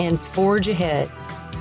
[0.00, 1.10] and forge ahead.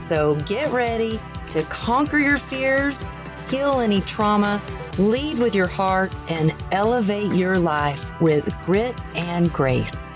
[0.01, 3.05] So get ready to conquer your fears,
[3.49, 4.61] heal any trauma,
[4.97, 10.09] lead with your heart, and elevate your life with grit and grace.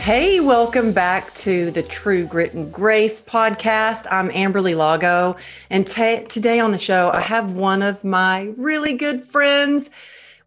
[0.00, 4.06] Hey, welcome back to the True Grit and Grace podcast.
[4.10, 5.36] I'm Amberly Lago,
[5.70, 9.90] and t- today on the show, I have one of my really good friends.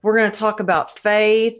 [0.01, 1.57] We're going to talk about faith,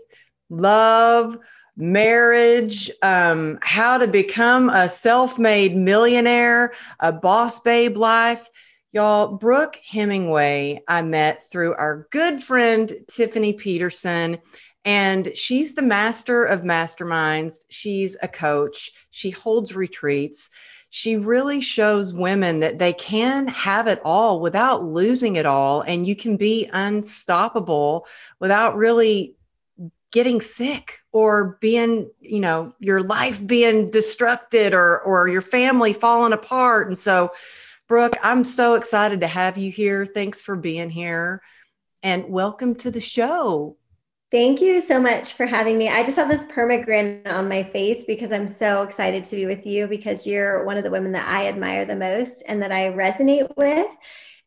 [0.49, 1.37] love,
[1.77, 8.49] marriage, um, how to become a self made millionaire, a boss babe life.
[8.91, 14.39] Y'all, Brooke Hemingway, I met through our good friend Tiffany Peterson
[14.87, 17.65] and she's the master of masterminds.
[17.69, 18.91] She's a coach.
[19.11, 20.49] She holds retreats.
[20.89, 25.81] She really shows women that they can have it all without losing it all.
[25.81, 28.07] And you can be unstoppable
[28.39, 29.35] without really
[30.13, 36.33] getting sick or being, you know, your life being destructed or, or your family falling
[36.33, 36.87] apart.
[36.87, 37.29] And so,
[37.87, 40.05] Brooke, I'm so excited to have you here.
[40.05, 41.41] Thanks for being here
[42.03, 43.77] and welcome to the show.
[44.29, 45.87] Thank you so much for having me.
[45.87, 49.45] I just have this perma grin on my face because I'm so excited to be
[49.45, 52.73] with you because you're one of the women that I admire the most and that
[52.73, 53.87] I resonate with.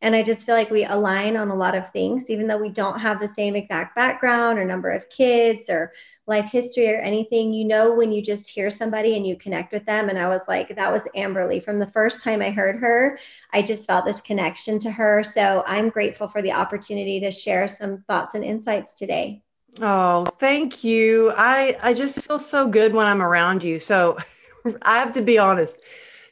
[0.03, 2.69] And I just feel like we align on a lot of things, even though we
[2.69, 5.93] don't have the same exact background or number of kids or
[6.31, 7.53] life history or anything.
[7.53, 10.09] You know, when you just hear somebody and you connect with them.
[10.09, 11.61] And I was like, that was Amberly.
[11.61, 13.19] From the first time I heard her,
[13.53, 15.23] I just felt this connection to her.
[15.23, 19.43] So I'm grateful for the opportunity to share some thoughts and insights today.
[19.79, 21.33] Oh, thank you.
[21.37, 23.79] I I just feel so good when I'm around you.
[23.79, 24.17] So
[24.81, 25.79] I have to be honest.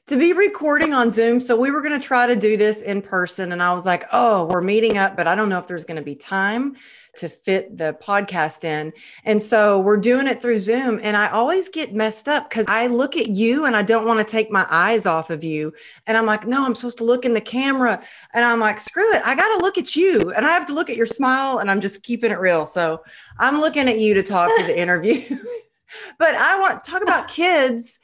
[0.07, 3.03] To be recording on Zoom, so we were going to try to do this in
[3.03, 5.85] person and I was like, "Oh, we're meeting up, but I don't know if there's
[5.85, 6.75] going to be time."
[7.15, 8.93] To fit the podcast in.
[9.23, 10.99] And so we're doing it through Zoom.
[11.01, 14.25] And I always get messed up because I look at you and I don't want
[14.25, 15.73] to take my eyes off of you.
[16.07, 18.01] And I'm like, no, I'm supposed to look in the camera.
[18.33, 19.21] And I'm like, screw it.
[19.25, 21.59] I got to look at you and I have to look at your smile.
[21.59, 22.65] And I'm just keeping it real.
[22.65, 23.01] So
[23.37, 25.21] I'm looking at you to talk to the interview.
[26.17, 27.99] but I want to talk about kids.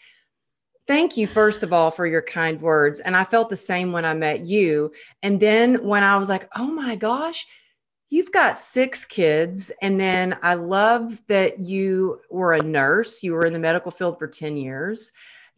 [0.87, 2.99] Thank you, first of all, for your kind words.
[2.99, 4.91] And I felt the same when I met you.
[5.23, 7.45] And then when I was like, oh my gosh,
[8.09, 9.71] You've got six kids.
[9.81, 13.23] And then I love that you were a nurse.
[13.23, 15.11] You were in the medical field for 10 years,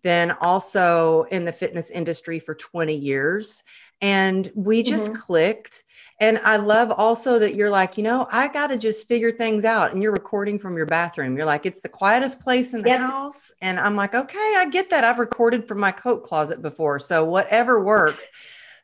[0.03, 3.63] then also in the fitness industry for 20 years.
[4.01, 5.21] And we just mm-hmm.
[5.21, 5.83] clicked.
[6.19, 9.65] And I love also that you're like, you know, I got to just figure things
[9.65, 9.93] out.
[9.93, 11.37] And you're recording from your bathroom.
[11.37, 13.01] You're like, it's the quietest place in the yep.
[13.01, 13.53] house.
[13.61, 15.03] And I'm like, okay, I get that.
[15.03, 16.97] I've recorded from my coat closet before.
[16.97, 18.31] So whatever works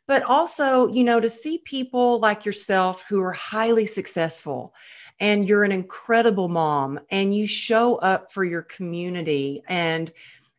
[0.06, 4.74] but also, you know, to see people like yourself who are highly successful
[5.20, 10.12] and you're an incredible mom and you show up for your community and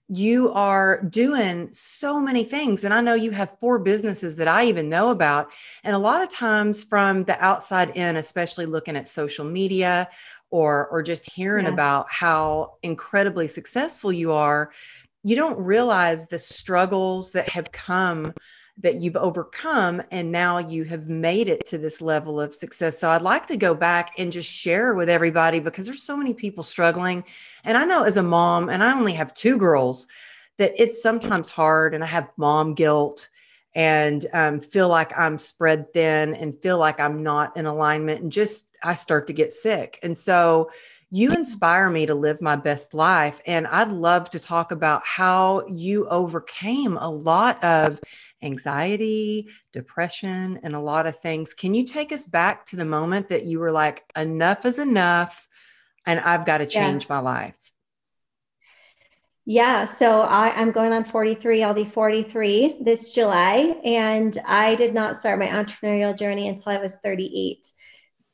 [0.07, 2.83] you are doing so many things.
[2.83, 5.47] And I know you have four businesses that I even know about.
[5.83, 10.07] And a lot of times from the outside in, especially looking at social media
[10.51, 11.71] or, or just hearing yeah.
[11.71, 14.71] about how incredibly successful you are,
[15.23, 18.31] you don't realize the struggles that have come
[18.77, 22.99] that you've overcome and now you have made it to this level of success.
[22.99, 26.33] So I'd like to go back and just share with everybody because there's so many
[26.33, 27.23] people struggling.
[27.63, 30.07] And I know as a mom, and I only have two girls,
[30.57, 33.29] that it's sometimes hard and I have mom guilt
[33.75, 38.31] and um, feel like I'm spread thin and feel like I'm not in alignment and
[38.31, 39.99] just I start to get sick.
[40.01, 40.69] And so
[41.11, 43.41] you inspire me to live my best life.
[43.45, 47.99] And I'd love to talk about how you overcame a lot of
[48.45, 51.53] anxiety, depression, and a lot of things.
[51.53, 55.47] Can you take us back to the moment that you were like, enough is enough,
[56.05, 57.15] and I've got to change yeah.
[57.15, 57.71] my life?
[59.47, 61.63] Yeah, so I, am going on 43.
[61.63, 63.79] I'll be 43 this July.
[63.83, 67.67] And I did not start my entrepreneurial journey until I was 38.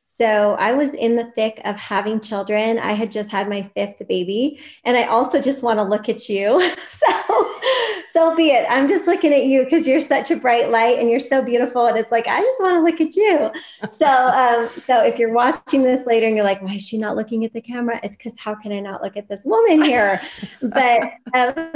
[0.05, 2.77] So I was in the thick of having children.
[2.77, 6.29] I had just had my fifth baby, and I also just want to look at
[6.29, 6.61] you.
[6.77, 7.07] so,
[8.11, 8.65] so be it.
[8.69, 11.85] I'm just looking at you because you're such a bright light and you're so beautiful,
[11.85, 13.51] and it's like I just want to look at you.
[13.89, 17.15] So, um, so if you're watching this later and you're like, why is she not
[17.15, 17.99] looking at the camera?
[18.03, 20.21] It's because how can I not look at this woman here?
[20.61, 21.03] But
[21.35, 21.53] um,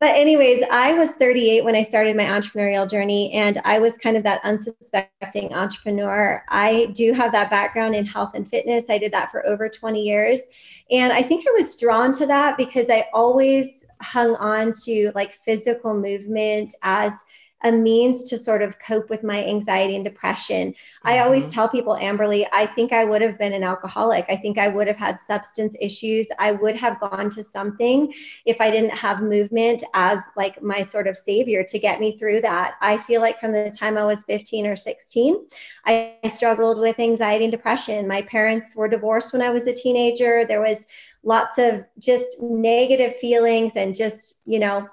[0.00, 4.16] but anyways, I was 38 when I started my entrepreneurial journey, and I was kind
[4.16, 6.42] of that unsuspecting entrepreneur.
[6.48, 8.90] I do have that background in health and fitness.
[8.90, 10.42] I did that for over 20 years.
[10.90, 15.32] And I think I was drawn to that because I always hung on to like
[15.32, 17.24] physical movement as
[17.62, 20.70] a means to sort of cope with my anxiety and depression.
[20.70, 21.08] Mm-hmm.
[21.08, 24.26] I always tell people, Amberly, I think I would have been an alcoholic.
[24.28, 26.28] I think I would have had substance issues.
[26.38, 28.12] I would have gone to something
[28.44, 32.42] if I didn't have movement as like my sort of savior to get me through
[32.42, 32.74] that.
[32.80, 35.46] I feel like from the time I was 15 or 16,
[35.86, 38.06] I struggled with anxiety and depression.
[38.06, 40.44] My parents were divorced when I was a teenager.
[40.44, 40.86] There was
[41.24, 44.88] lots of just negative feelings and just, you know,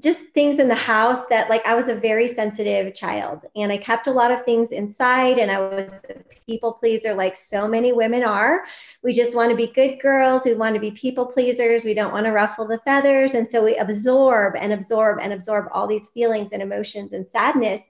[0.00, 3.76] just things in the house that like I was a very sensitive child and I
[3.76, 6.14] kept a lot of things inside and I was a
[6.46, 8.64] people pleaser like so many women are.
[9.02, 12.12] We just want to be good girls, we want to be people pleasers, we don't
[12.12, 16.08] want to ruffle the feathers and so we absorb and absorb and absorb all these
[16.08, 17.82] feelings and emotions and sadness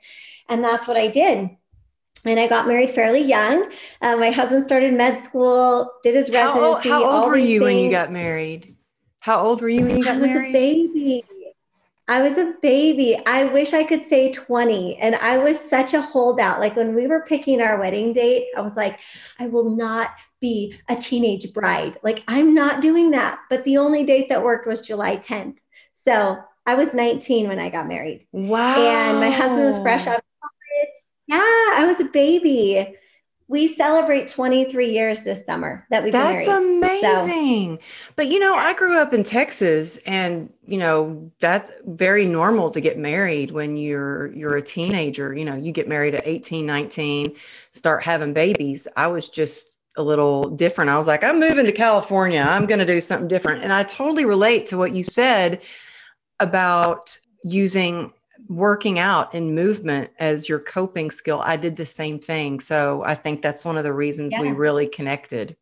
[0.49, 1.51] and that's what I did.
[2.25, 3.71] And I got married fairly young.
[4.01, 6.89] Uh, my husband started med school, did his residency.
[6.89, 7.63] How, how old were you things.
[7.63, 8.77] when you got married?
[9.21, 10.31] How old were you when you got married?
[10.31, 11.25] I was a baby.
[12.09, 13.17] I was a baby.
[13.27, 14.97] I wish I could say 20.
[14.97, 16.61] And I was such a holdout.
[16.61, 19.01] Like when we were picking our wedding date, I was like,
[19.39, 20.11] I will not
[20.41, 21.99] be a teenage bride.
[22.03, 23.39] Like I'm not doing that.
[23.49, 25.57] But the only date that worked was July 10th.
[25.93, 28.27] So I was 19 when I got married.
[28.33, 28.77] Wow.
[28.79, 30.95] And my husband was fresh out of college.
[31.29, 32.97] Yeah, I was a baby
[33.53, 37.79] we celebrate 23 years this summer that we've That's amazing.
[37.83, 42.71] So, but you know, I grew up in Texas and you know, that's very normal
[42.71, 45.35] to get married when you're you're a teenager.
[45.35, 47.37] You know, you get married at 18, 19,
[47.69, 48.89] start having babies.
[48.97, 50.89] I was just a little different.
[50.89, 52.41] I was like, I'm moving to California.
[52.41, 53.63] I'm going to do something different.
[53.63, 55.63] And I totally relate to what you said
[56.41, 58.15] about using
[58.57, 62.61] working out and movement as your coping skill, I did the same thing.
[62.61, 64.43] So I think that's one of the reasons yeah.
[64.43, 65.57] we really connected.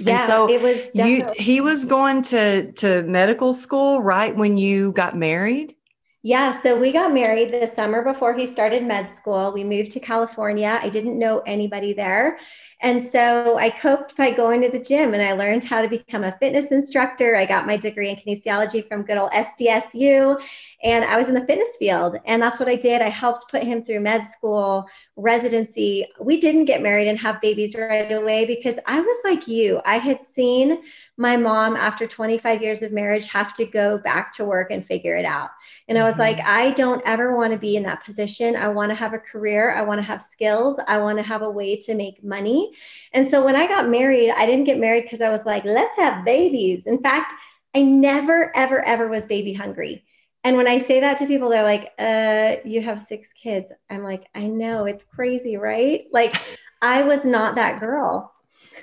[0.00, 4.56] Yeah, and so it was you he was going to to medical school right when
[4.56, 5.74] you got married?
[6.22, 9.52] Yeah, so we got married the summer before he started med school.
[9.52, 10.78] We moved to California.
[10.82, 12.38] I didn't know anybody there.
[12.82, 16.24] And so I coped by going to the gym and I learned how to become
[16.24, 17.36] a fitness instructor.
[17.36, 20.42] I got my degree in kinesiology from good old SDSU
[20.82, 22.16] and I was in the fitness field.
[22.24, 23.02] And that's what I did.
[23.02, 26.06] I helped put him through med school, residency.
[26.18, 29.80] We didn't get married and have babies right away because I was like you.
[29.84, 30.82] I had seen
[31.18, 35.16] my mom, after 25 years of marriage, have to go back to work and figure
[35.16, 35.50] it out.
[35.86, 36.38] And I was mm-hmm.
[36.38, 38.56] like, I don't ever want to be in that position.
[38.56, 39.74] I want to have a career.
[39.74, 40.80] I want to have skills.
[40.88, 42.72] I want to have a way to make money.
[43.12, 45.96] And so when I got married, I didn't get married because I was like, let's
[45.96, 46.86] have babies.
[46.86, 47.34] In fact,
[47.74, 50.04] I never, ever, ever was baby hungry.
[50.42, 53.72] And when I say that to people, they're like, uh, you have six kids.
[53.90, 56.04] I'm like, I know, it's crazy, right?
[56.12, 56.34] Like,
[56.80, 58.32] I was not that girl.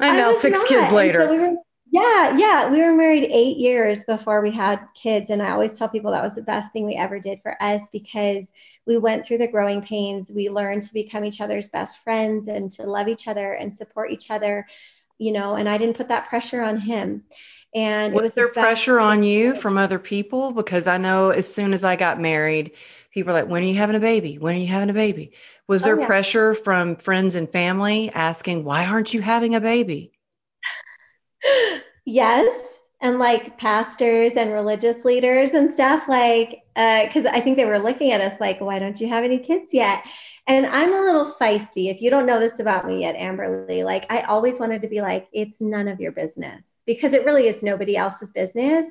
[0.00, 0.68] I know, I six not.
[0.68, 1.20] kids later.
[1.22, 1.56] So we were,
[1.90, 2.70] yeah, yeah.
[2.70, 5.30] We were married eight years before we had kids.
[5.30, 7.88] And I always tell people that was the best thing we ever did for us
[7.90, 8.52] because
[8.86, 10.30] we went through the growing pains.
[10.34, 14.10] We learned to become each other's best friends and to love each other and support
[14.10, 14.66] each other,
[15.18, 17.24] you know, and I didn't put that pressure on him.
[17.74, 20.52] And was, was there the pressure on you from other people?
[20.52, 22.72] Because I know as soon as I got married,
[23.12, 24.38] people were like, when are you having a baby?
[24.38, 25.32] When are you having a baby?
[25.66, 26.06] Was there oh, yeah.
[26.06, 30.12] pressure from friends and family asking, why aren't you having a baby?
[32.06, 37.64] yes and like pastors and religious leaders and stuff like because uh, i think they
[37.64, 40.04] were looking at us like why don't you have any kids yet
[40.48, 44.04] and i'm a little feisty if you don't know this about me yet amberly like
[44.10, 47.62] i always wanted to be like it's none of your business because it really is
[47.62, 48.86] nobody else's business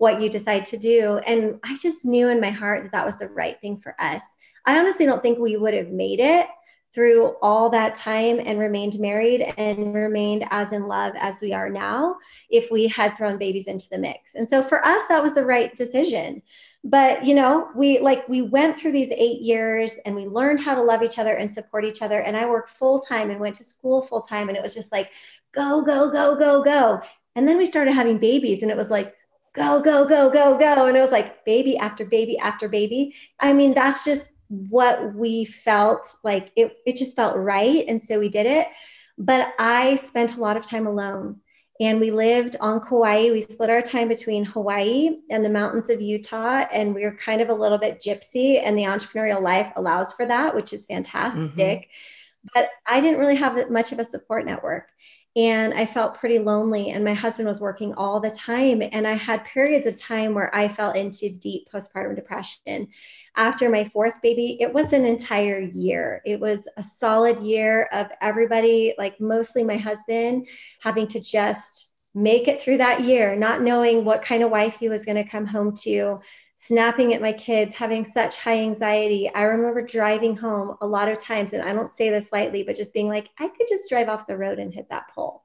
[0.00, 1.18] what you decide to do.
[1.26, 4.24] And i just knew in my heart that that was the right thing for us.
[4.64, 6.46] I honestly don't think we would have made it
[6.92, 11.70] through all that time and remained married and remained as in love as we are
[11.70, 12.16] now
[12.48, 14.34] if we had thrown babies into the mix.
[14.34, 16.42] And so for us, that was the right decision.
[16.82, 20.74] But, you know, we like we went through these eight years and we learned how
[20.74, 22.20] to love each other and support each other.
[22.20, 24.48] And I worked full time and went to school full time.
[24.48, 25.12] And it was just like,
[25.52, 27.00] go, go, go, go, go.
[27.36, 29.14] And then we started having babies and it was like,
[29.52, 30.86] go, go, go, go, go.
[30.86, 33.14] And it was like baby after baby after baby.
[33.38, 37.84] I mean, that's just what we felt like it, it just felt right.
[37.88, 38.68] And so we did it.
[39.16, 41.40] But I spent a lot of time alone.
[41.82, 43.30] And we lived on Kauai.
[43.30, 46.66] We split our time between Hawaii and the mountains of Utah.
[46.70, 50.26] And we were kind of a little bit gypsy, and the entrepreneurial life allows for
[50.26, 51.56] that, which is fantastic.
[51.56, 52.48] Mm-hmm.
[52.54, 54.90] But I didn't really have much of a support network.
[55.36, 56.90] and I felt pretty lonely.
[56.90, 58.82] And my husband was working all the time.
[58.92, 62.88] And I had periods of time where I fell into deep postpartum depression.
[63.36, 66.20] After my fourth baby, it was an entire year.
[66.24, 70.48] It was a solid year of everybody, like mostly my husband,
[70.80, 74.88] having to just make it through that year, not knowing what kind of wife he
[74.88, 76.18] was going to come home to,
[76.56, 79.30] snapping at my kids, having such high anxiety.
[79.34, 82.76] I remember driving home a lot of times, and I don't say this lightly, but
[82.76, 85.44] just being like, I could just drive off the road and hit that pole.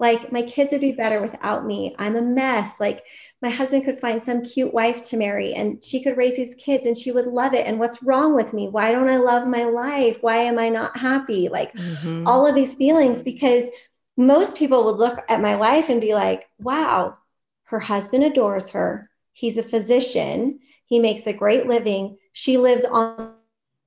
[0.00, 1.94] Like, my kids would be better without me.
[1.98, 2.78] I'm a mess.
[2.80, 3.04] Like,
[3.42, 6.86] my husband could find some cute wife to marry and she could raise these kids
[6.86, 7.66] and she would love it.
[7.66, 8.68] And what's wrong with me?
[8.68, 10.18] Why don't I love my life?
[10.20, 11.48] Why am I not happy?
[11.48, 12.26] Like, mm-hmm.
[12.26, 13.70] all of these feelings, because
[14.16, 17.16] most people would look at my life and be like, wow,
[17.64, 20.58] her husband adores her He's a physician.
[20.86, 22.18] He makes a great living.
[22.32, 23.34] She lives on,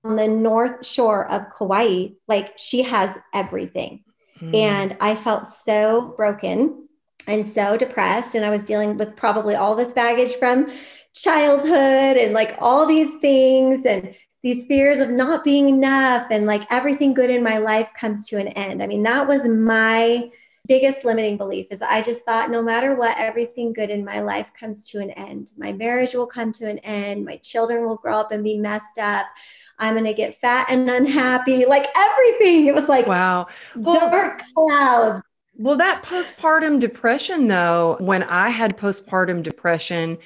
[0.01, 2.11] on the north shore of Kauai.
[2.25, 4.05] Like she has everything.
[4.41, 4.55] Mm.
[4.55, 6.87] And I felt so broken
[7.27, 8.35] and so depressed.
[8.35, 10.71] And I was dealing with probably all this baggage from
[11.13, 16.63] childhood and like all these things and these fears of not being enough and like
[16.71, 18.81] everything good in my life comes to an end.
[18.81, 20.31] I mean, that was my
[20.67, 24.51] biggest limiting belief is I just thought no matter what, everything good in my life
[24.53, 25.51] comes to an end.
[25.57, 27.25] My marriage will come to an end.
[27.25, 29.27] My children will grow up and be messed up.
[29.81, 31.65] I'm going to get fat and unhappy.
[31.65, 32.67] Like everything.
[32.67, 33.47] It was like, wow.
[33.75, 35.21] Well, dark cloud.
[35.57, 40.17] Well, that postpartum depression, though, when I had postpartum depression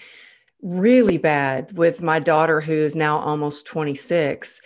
[0.62, 4.62] really bad with my daughter, who's now almost 26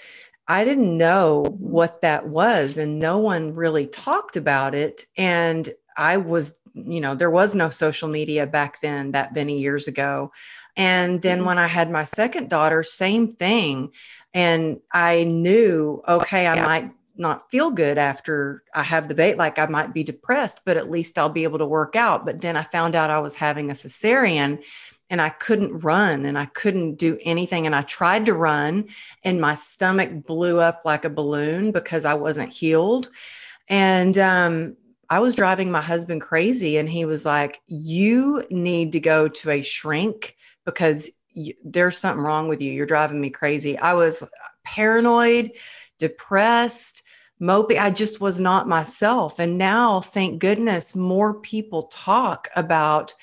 [0.50, 5.04] I didn't know what that was, and no one really talked about it.
[5.16, 9.88] And I was, you know, there was no social media back then that many years
[9.88, 10.32] ago.
[10.76, 11.48] And then mm-hmm.
[11.48, 13.92] when I had my second daughter, same thing.
[14.34, 19.60] And I knew, okay, I might not feel good after I have the bait, like
[19.60, 22.26] I might be depressed, but at least I'll be able to work out.
[22.26, 24.64] But then I found out I was having a cesarean
[25.10, 27.66] and I couldn't run and I couldn't do anything.
[27.66, 28.88] And I tried to run
[29.24, 33.10] and my stomach blew up like a balloon because I wasn't healed.
[33.68, 34.78] And um,
[35.10, 36.78] I was driving my husband crazy.
[36.78, 41.19] And he was like, You need to go to a shrink because
[41.64, 42.72] there's something wrong with you.
[42.72, 43.78] You're driving me crazy.
[43.78, 44.30] I was
[44.64, 45.52] paranoid,
[45.98, 47.04] depressed.
[47.42, 49.40] Mopey, I just was not myself.
[49.40, 53.14] And now, thank goodness, more people talk about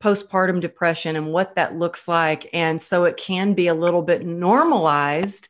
[0.00, 2.48] postpartum depression and what that looks like.
[2.52, 5.48] And so it can be a little bit normalized.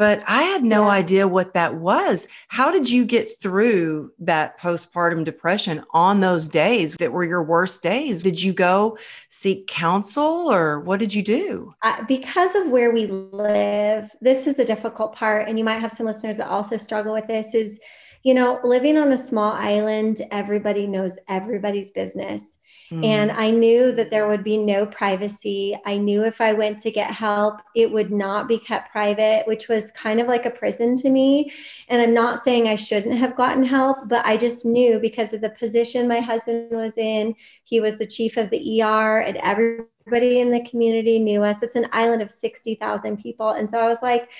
[0.00, 0.92] But I had no yeah.
[0.92, 2.26] idea what that was.
[2.48, 7.82] How did you get through that postpartum depression on those days that were your worst
[7.82, 8.22] days?
[8.22, 8.96] Did you go
[9.28, 11.74] seek counsel or what did you do?
[11.82, 15.46] Uh, because of where we live, this is the difficult part.
[15.46, 17.78] And you might have some listeners that also struggle with this is,
[18.22, 22.56] you know, living on a small island, everybody knows everybody's business.
[22.92, 23.04] Mm.
[23.04, 25.78] And I knew that there would be no privacy.
[25.86, 29.68] I knew if I went to get help, it would not be kept private, which
[29.68, 31.52] was kind of like a prison to me.
[31.88, 35.40] And I'm not saying I shouldn't have gotten help, but I just knew because of
[35.40, 37.36] the position my husband was in.
[37.62, 41.62] He was the chief of the ER, and everybody in the community knew us.
[41.62, 43.50] It's an island of 60,000 people.
[43.50, 44.30] And so I was like,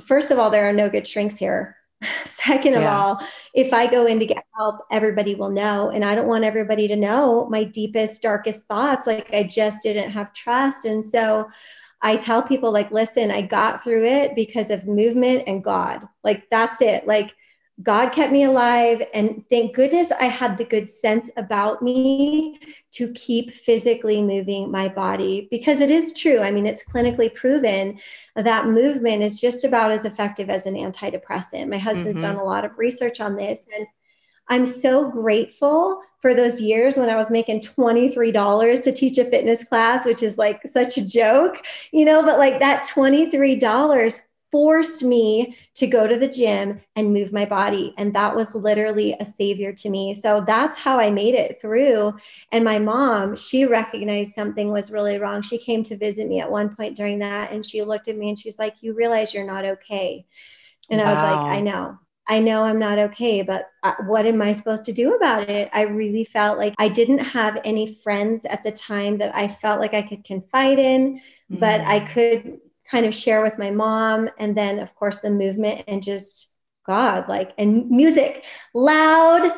[0.00, 1.76] first of all, there are no good shrinks here.
[2.24, 3.18] Second of all,
[3.54, 5.90] if I go in to get help, everybody will know.
[5.90, 9.06] And I don't want everybody to know my deepest, darkest thoughts.
[9.06, 10.84] Like I just didn't have trust.
[10.84, 11.48] And so
[12.04, 16.06] I tell people, like, listen, I got through it because of movement and God.
[16.22, 17.06] Like, that's it.
[17.06, 17.34] Like,
[17.82, 19.02] God kept me alive.
[19.12, 22.60] And thank goodness I had the good sense about me
[22.92, 26.38] to keep physically moving my body because it is true.
[26.38, 27.98] I mean, it's clinically proven
[28.36, 31.68] that movement is just about as effective as an antidepressant.
[31.68, 32.34] My husband's mm-hmm.
[32.34, 33.66] done a lot of research on this.
[33.76, 33.86] And
[34.48, 39.64] I'm so grateful for those years when I was making $23 to teach a fitness
[39.64, 41.56] class, which is like such a joke,
[41.92, 44.20] you know, but like that $23
[44.54, 47.92] forced me to go to the gym and move my body.
[47.98, 50.14] And that was literally a savior to me.
[50.14, 52.14] So that's how I made it through.
[52.52, 55.42] And my mom, she recognized something was really wrong.
[55.42, 58.28] She came to visit me at one point during that and she looked at me
[58.28, 60.24] and she's like, You realize you're not okay.
[60.88, 61.06] And wow.
[61.06, 61.98] I was like, I know.
[62.28, 65.68] I know I'm not okay, but uh, what am I supposed to do about it?
[65.72, 69.80] I really felt like I didn't have any friends at the time that I felt
[69.80, 71.58] like I could confide in, mm-hmm.
[71.58, 72.08] but I mm.
[72.08, 74.30] could kind of share with my mom.
[74.38, 79.52] And then, of course, the movement and just God, like, and music, loud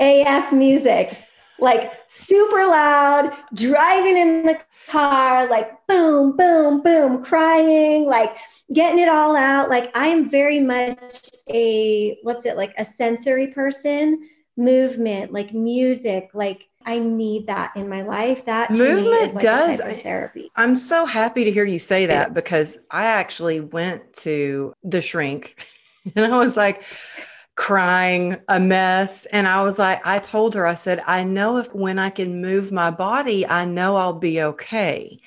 [0.00, 1.16] AF music,
[1.60, 8.36] like super loud, driving in the car, like boom, boom, boom, crying, like
[8.72, 9.70] getting it all out.
[9.70, 14.28] Like, I'm very much a, what's it, like a sensory person.
[14.56, 18.44] movement, like music, like I need that in my life.
[18.44, 20.50] That movement like does therapy.
[20.56, 25.66] I'm so happy to hear you say that because I actually went to the shrink
[26.16, 26.82] and I was like
[27.56, 31.72] crying a mess and I was like I told her I said I know if
[31.72, 35.20] when I can move my body I know I'll be okay.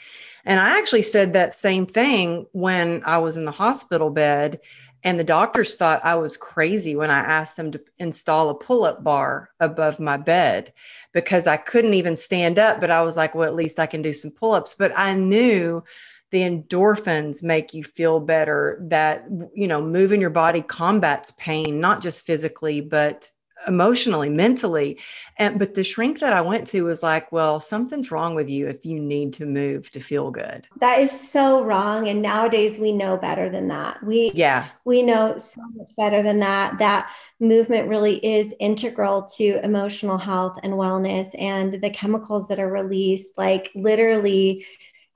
[0.45, 4.61] And I actually said that same thing when I was in the hospital bed
[5.03, 8.83] and the doctors thought I was crazy when I asked them to install a pull
[8.83, 10.73] up bar above my bed
[11.13, 12.81] because I couldn't even stand up.
[12.81, 14.75] But I was like, well, at least I can do some pull ups.
[14.75, 15.83] But I knew
[16.31, 22.01] the endorphins make you feel better, that, you know, moving your body combats pain, not
[22.01, 23.31] just physically, but
[23.67, 24.99] emotionally, mentally.
[25.37, 28.67] And but the shrink that I went to was like, well, something's wrong with you
[28.67, 30.67] if you need to move to feel good.
[30.79, 32.07] That is so wrong.
[32.07, 34.03] And nowadays we know better than that.
[34.03, 36.77] We yeah, we know so much better than that.
[36.79, 42.71] That movement really is integral to emotional health and wellness and the chemicals that are
[42.71, 44.65] released, like literally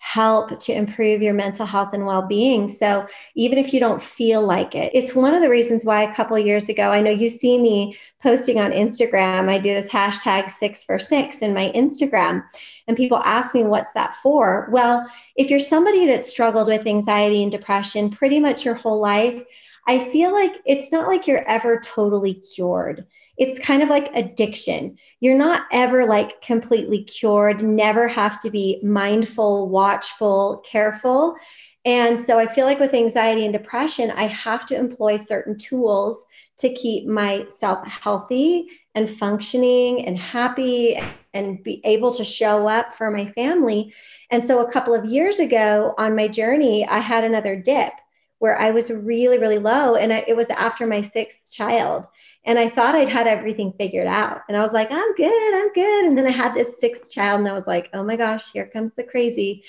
[0.01, 2.67] help to improve your mental health and well-being.
[2.67, 3.05] So
[3.35, 6.37] even if you don't feel like it it's one of the reasons why a couple
[6.39, 9.47] years ago i know you see me posting on instagram.
[9.47, 12.43] I do this hashtag six for six in my instagram
[12.87, 14.67] and people ask me what's that for?
[14.71, 15.05] Well
[15.35, 19.43] if you're somebody that struggled with anxiety and depression pretty much your whole life
[19.87, 23.05] i feel like it's not like you're ever totally cured
[23.41, 24.95] it's kind of like addiction.
[25.19, 31.35] You're not ever like completely cured, never have to be mindful, watchful, careful.
[31.83, 36.23] And so I feel like with anxiety and depression, I have to employ certain tools
[36.59, 41.01] to keep myself healthy and functioning and happy
[41.33, 43.91] and be able to show up for my family.
[44.29, 47.93] And so a couple of years ago on my journey, I had another dip
[48.37, 49.95] where I was really, really low.
[49.95, 52.05] And I, it was after my sixth child.
[52.43, 54.41] And I thought I'd had everything figured out.
[54.47, 56.05] And I was like, I'm good, I'm good.
[56.05, 58.65] And then I had this sixth child, and I was like, oh my gosh, here
[58.65, 59.63] comes the crazy.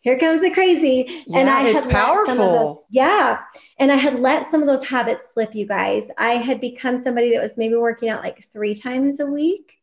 [0.00, 1.22] Here comes the crazy.
[1.26, 2.34] Yeah, and I it's had powerful.
[2.36, 3.42] Those, yeah.
[3.78, 6.10] And I had let some of those habits slip, you guys.
[6.16, 9.74] I had become somebody that was maybe working out like three times a week.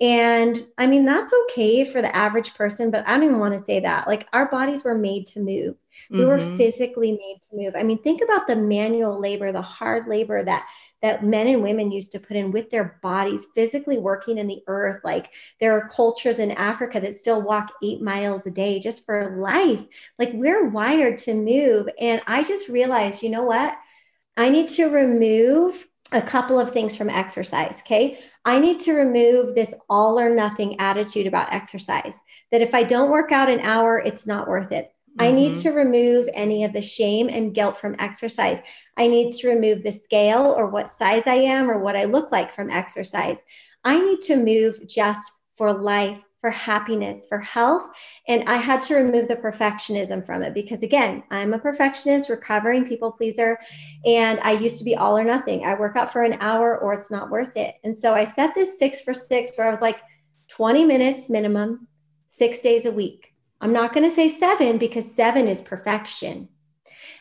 [0.00, 3.64] And I mean, that's okay for the average person, but I don't even want to
[3.64, 4.08] say that.
[4.08, 5.76] Like, our bodies were made to move.
[6.10, 6.28] We mm-hmm.
[6.28, 7.74] were physically made to move.
[7.76, 10.68] I mean, think about the manual labor, the hard labor that
[11.04, 14.62] that men and women used to put in with their bodies, physically working in the
[14.68, 15.00] earth.
[15.04, 19.36] Like there are cultures in Africa that still walk eight miles a day just for
[19.38, 19.84] life.
[20.18, 21.90] Like we're wired to move.
[22.00, 23.76] And I just realized, you know what?
[24.38, 27.82] I need to remove a couple of things from exercise.
[27.84, 28.18] Okay.
[28.46, 32.18] I need to remove this all or nothing attitude about exercise
[32.50, 34.93] that if I don't work out an hour, it's not worth it.
[35.16, 35.22] Mm-hmm.
[35.22, 35.68] I need mm-hmm.
[35.68, 38.60] to remove any of the shame and guilt from exercise.
[38.96, 42.32] I need to remove the scale or what size I am or what I look
[42.32, 43.38] like from exercise.
[43.84, 47.88] I need to move just for life, for happiness, for health.
[48.26, 52.84] And I had to remove the perfectionism from it because, again, I'm a perfectionist, recovering
[52.84, 53.58] people pleaser.
[54.04, 55.64] And I used to be all or nothing.
[55.64, 57.76] I work out for an hour or it's not worth it.
[57.84, 60.00] And so I set this six for six where I was like
[60.48, 61.86] 20 minutes minimum,
[62.26, 63.33] six days a week.
[63.60, 66.48] I'm not going to say seven because seven is perfection.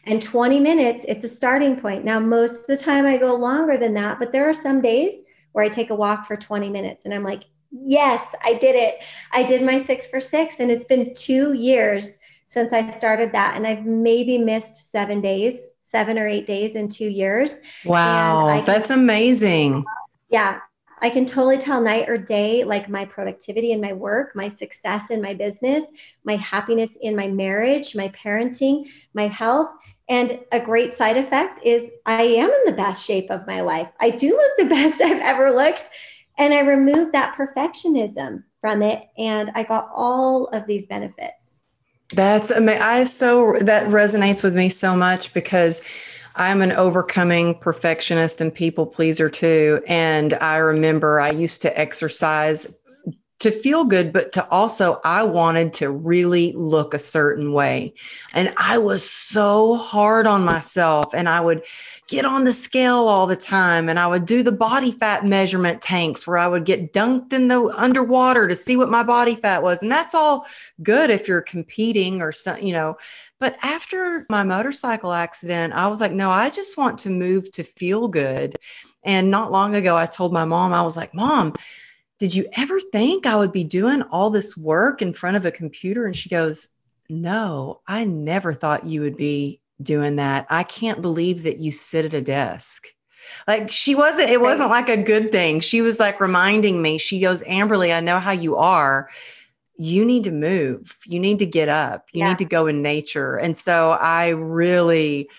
[0.05, 2.03] And 20 minutes, it's a starting point.
[2.03, 5.23] Now, most of the time I go longer than that, but there are some days
[5.53, 9.03] where I take a walk for 20 minutes and I'm like, yes, I did it.
[9.31, 10.59] I did my six for six.
[10.59, 13.55] And it's been two years since I started that.
[13.55, 17.61] And I've maybe missed seven days, seven or eight days in two years.
[17.85, 19.85] Wow, that's amazing.
[20.29, 20.59] Yeah.
[21.03, 25.11] I can totally tell night or day, like my productivity in my work, my success
[25.11, 25.83] in my business,
[26.23, 29.67] my happiness in my marriage, my parenting, my health.
[30.07, 33.89] And a great side effect is I am in the best shape of my life.
[33.99, 35.89] I do look the best I've ever looked.
[36.37, 39.03] And I removed that perfectionism from it.
[39.17, 41.65] And I got all of these benefits.
[42.13, 42.81] That's amazing.
[42.81, 45.85] I so that resonates with me so much because
[46.35, 49.81] I'm an overcoming perfectionist and people pleaser too.
[49.87, 52.79] And I remember I used to exercise
[53.43, 57.93] to feel good, but to also, I wanted to really look a certain way.
[58.33, 61.13] And I was so hard on myself.
[61.13, 61.63] And I would
[62.07, 63.89] get on the scale all the time.
[63.89, 67.49] And I would do the body fat measurement tanks where I would get dunked in
[67.49, 69.81] the underwater to see what my body fat was.
[69.81, 70.45] And that's all
[70.81, 72.95] good if you're competing or something, you know,
[73.41, 77.63] but after my motorcycle accident, I was like, no, I just want to move to
[77.65, 78.55] feel good.
[79.03, 81.53] And not long ago, I told my mom, I was like, Mom,
[82.23, 85.51] did you ever think I would be doing all this work in front of a
[85.51, 86.05] computer?
[86.05, 86.69] And she goes,
[87.09, 90.47] No, I never thought you would be doing that.
[90.49, 92.87] I can't believe that you sit at a desk.
[93.45, 95.59] Like she wasn't, it wasn't like a good thing.
[95.59, 99.09] She was like reminding me, she goes, Amberly, I know how you are.
[99.75, 100.99] You need to move.
[101.05, 102.07] You need to get up.
[102.13, 102.29] You yeah.
[102.29, 103.35] need to go in nature.
[103.35, 105.29] And so I really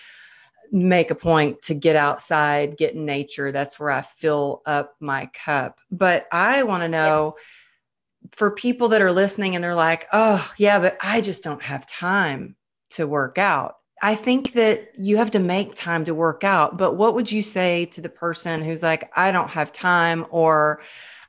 [0.71, 3.51] make a point to get outside, get in nature.
[3.51, 5.79] That's where I fill up my cup.
[5.91, 8.29] But I want to know yeah.
[8.31, 11.85] for people that are listening and they're like, oh, yeah, but I just don't have
[11.85, 12.55] time
[12.91, 16.77] to work out I think that you have to make time to work out.
[16.77, 20.81] But what would you say to the person who's like, I don't have time, or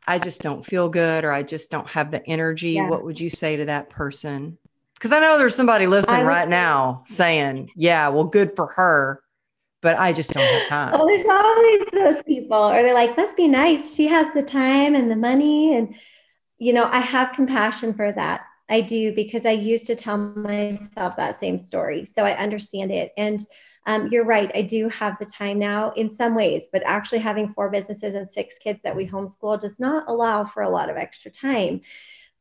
[0.06, 2.72] I just don't feel good, or I just don't have the energy?
[2.72, 2.88] Yeah.
[2.88, 4.58] What would you say to that person?
[4.94, 9.22] Because I know there's somebody listening right now saying, Yeah, well, good for her,
[9.82, 10.92] but I just don't have time.
[10.92, 13.94] Well, there's always those people, or they're like, Must be nice.
[13.94, 15.76] She has the time and the money.
[15.76, 15.94] And,
[16.58, 21.16] you know, I have compassion for that I do because I used to tell myself
[21.16, 22.04] that same story.
[22.04, 23.12] So I understand it.
[23.16, 23.40] And
[23.86, 24.50] um, you're right.
[24.54, 28.28] I do have the time now in some ways, but actually having four businesses and
[28.28, 31.82] six kids that we homeschool does not allow for a lot of extra time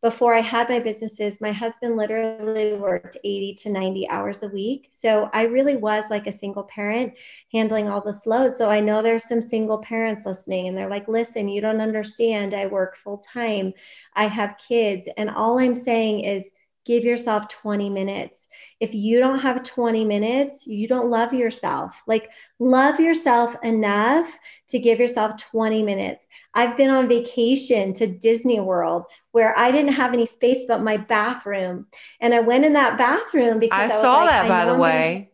[0.05, 4.85] before I had my businesses, my husband literally worked 80 to 90 hours a week.
[4.91, 7.13] So I really was like a single parent
[7.51, 8.53] handling all this load.
[8.53, 12.53] So I know there's some single parents listening and they're like, listen, you don't understand.
[12.53, 13.73] I work full time,
[14.13, 15.09] I have kids.
[15.17, 16.51] And all I'm saying is,
[16.85, 18.47] give yourself 20 minutes.
[18.79, 22.03] If you don't have 20 minutes, you don't love yourself.
[22.07, 24.37] Like, love yourself enough
[24.69, 26.27] to give yourself 20 minutes.
[26.53, 30.97] I've been on vacation to Disney World where I didn't have any space but my
[30.97, 31.87] bathroom.
[32.21, 34.79] And I went in that bathroom because I, I saw like, that, I by the
[34.79, 35.31] way.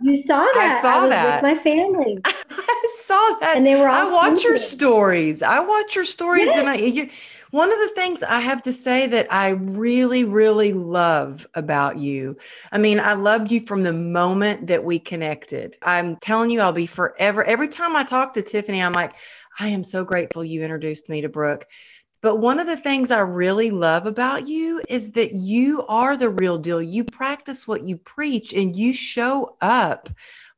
[0.00, 0.56] You saw that.
[0.56, 1.42] I saw I that.
[1.42, 2.18] with my family.
[2.24, 3.54] I saw that.
[3.56, 5.42] And they were all I watch your stories.
[5.42, 6.56] I watch your stories yes.
[6.58, 7.08] and I you
[7.54, 12.36] one of the things I have to say that I really, really love about you.
[12.72, 15.76] I mean, I loved you from the moment that we connected.
[15.80, 17.44] I'm telling you, I'll be forever.
[17.44, 19.14] Every time I talk to Tiffany, I'm like,
[19.60, 21.64] I am so grateful you introduced me to Brooke.
[22.22, 26.30] But one of the things I really love about you is that you are the
[26.30, 26.82] real deal.
[26.82, 30.08] You practice what you preach and you show up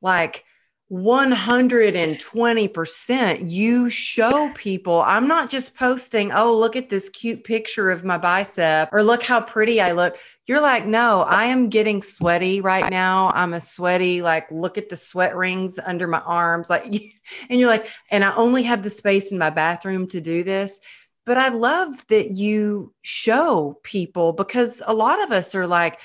[0.00, 0.46] like
[0.92, 8.04] 120% you show people i'm not just posting oh look at this cute picture of
[8.04, 10.16] my bicep or look how pretty i look.
[10.46, 13.32] You're like no i am getting sweaty right now.
[13.34, 16.70] I'm a sweaty like look at the sweat rings under my arms.
[16.70, 16.84] Like
[17.50, 20.82] and you're like and i only have the space in my bathroom to do this.
[21.24, 25.98] But i love that you show people because a lot of us are like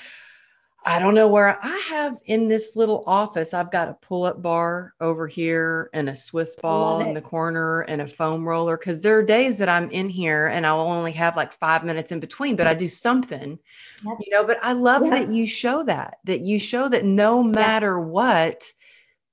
[0.84, 3.54] I don't know where I have in this little office.
[3.54, 7.82] I've got a pull up bar over here and a Swiss ball in the corner
[7.82, 8.76] and a foam roller.
[8.76, 12.10] Cause there are days that I'm in here and I'll only have like five minutes
[12.10, 13.58] in between, but I do something,
[14.04, 14.44] you know.
[14.44, 18.72] But I love that you show that, that you show that no matter what,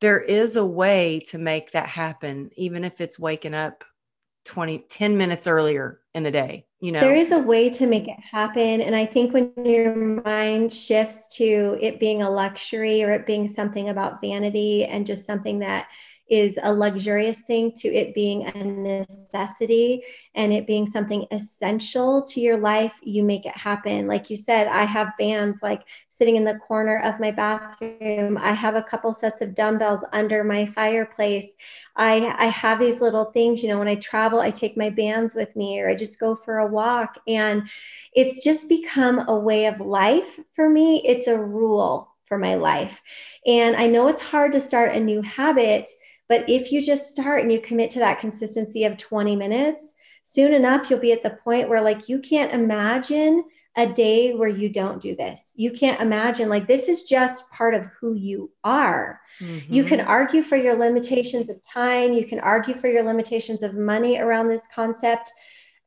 [0.01, 3.83] there is a way to make that happen, even if it's waking up
[4.45, 6.99] 20, 10 minutes earlier in the day you know?
[6.99, 11.27] there is a way to make it happen and i think when your mind shifts
[11.37, 15.87] to it being a luxury or it being something about vanity and just something that
[16.29, 20.03] is a luxurious thing to it being a necessity
[20.35, 24.07] and it being something essential to your life, you make it happen.
[24.07, 28.37] Like you said, I have bands like sitting in the corner of my bathroom.
[28.37, 31.55] I have a couple sets of dumbbells under my fireplace.
[31.95, 35.33] I, I have these little things, you know, when I travel, I take my bands
[35.33, 37.17] with me or I just go for a walk.
[37.27, 37.67] And
[38.13, 41.01] it's just become a way of life for me.
[41.05, 43.01] It's a rule for my life.
[43.45, 45.89] And I know it's hard to start a new habit
[46.29, 50.53] but if you just start and you commit to that consistency of 20 minutes, soon
[50.53, 53.43] enough, you'll be at the point where, like, you can't imagine
[53.75, 55.55] a day where you don't do this.
[55.57, 59.19] You can't imagine, like, this is just part of who you are.
[59.39, 59.73] Mm-hmm.
[59.73, 63.73] You can argue for your limitations of time, you can argue for your limitations of
[63.73, 65.31] money around this concept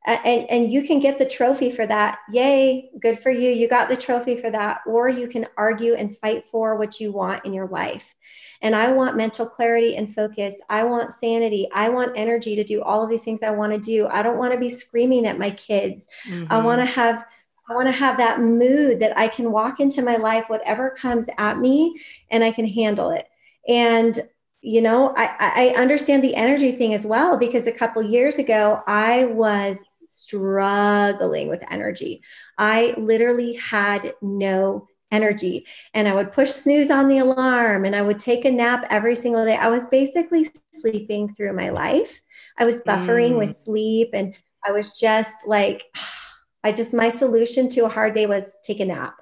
[0.05, 2.19] and, and you can get the trophy for that.
[2.29, 3.49] Yay, good for you.
[3.49, 4.81] You got the trophy for that.
[4.85, 8.13] Or you can argue and fight for what you want in your life.
[8.61, 10.59] And I want mental clarity and focus.
[10.69, 11.69] I want sanity.
[11.73, 14.07] I want energy to do all of these things I want to do.
[14.07, 16.07] I don't want to be screaming at my kids.
[16.27, 16.51] Mm-hmm.
[16.51, 17.25] I want to have
[17.69, 21.29] I want to have that mood that I can walk into my life, whatever comes
[21.37, 21.97] at me,
[22.29, 23.25] and I can handle it.
[23.69, 24.19] And
[24.65, 28.81] you know, I, I understand the energy thing as well because a couple years ago
[28.87, 32.23] I was struggling with energy.
[32.57, 38.01] I literally had no energy and I would push snooze on the alarm and I
[38.01, 39.55] would take a nap every single day.
[39.55, 42.19] I was basically sleeping through my life.
[42.57, 43.37] I was buffering mm.
[43.37, 45.83] with sleep and I was just like,
[46.65, 49.15] I just, my solution to a hard day was take a nap.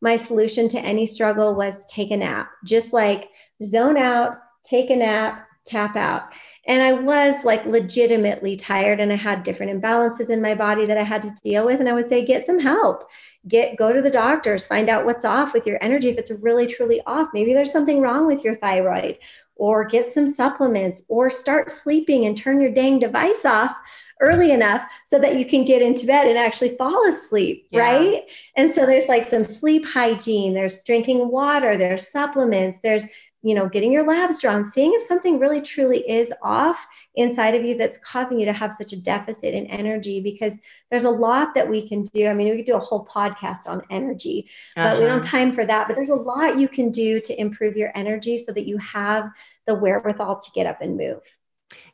[0.00, 3.28] My solution to any struggle was take a nap, just like
[3.62, 6.32] zone out, take a nap, tap out.
[6.66, 10.98] And I was like legitimately tired and I had different imbalances in my body that
[10.98, 11.78] I had to deal with.
[11.80, 13.08] And I would say, get some help.
[13.46, 16.08] Get go to the doctors, find out what's off with your energy.
[16.08, 19.18] If it's really truly off, maybe there's something wrong with your thyroid,
[19.54, 23.76] or get some supplements, or start sleeping and turn your dang device off
[24.20, 27.80] early enough so that you can get into bed and actually fall asleep, yeah.
[27.80, 28.22] right?
[28.56, 33.08] And so there's like some sleep hygiene, there's drinking water, there's supplements, there's
[33.46, 37.64] you know, getting your labs drawn, seeing if something really truly is off inside of
[37.64, 40.58] you that's causing you to have such a deficit in energy because
[40.90, 42.26] there's a lot that we can do.
[42.26, 44.94] I mean, we could do a whole podcast on energy, but uh-huh.
[44.94, 45.38] we don't have uh-huh.
[45.38, 45.86] time for that.
[45.86, 49.30] But there's a lot you can do to improve your energy so that you have
[49.64, 51.22] the wherewithal to get up and move.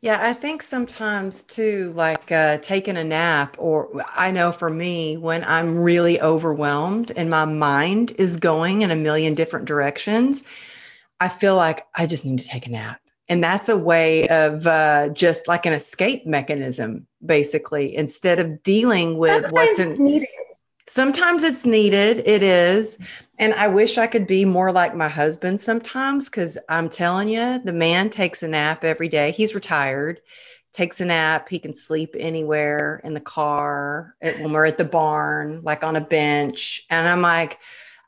[0.01, 5.19] Yeah, I think sometimes too, like uh, taking a nap, or I know for me,
[5.19, 10.49] when I'm really overwhelmed and my mind is going in a million different directions,
[11.23, 13.01] I feel like I just need to take a nap.
[13.29, 19.19] And that's a way of uh, just like an escape mechanism, basically, instead of dealing
[19.19, 20.05] with sometimes what's in.
[20.05, 20.29] Needed.
[20.89, 22.25] Sometimes it's needed.
[22.27, 23.09] It is.
[23.39, 27.61] And I wish I could be more like my husband sometimes because I'm telling you,
[27.65, 29.31] the man takes a nap every day.
[29.31, 30.21] He's retired,
[30.73, 31.49] takes a nap.
[31.49, 36.01] He can sleep anywhere in the car, when we're at the barn, like on a
[36.01, 36.85] bench.
[36.91, 37.61] And I'm like,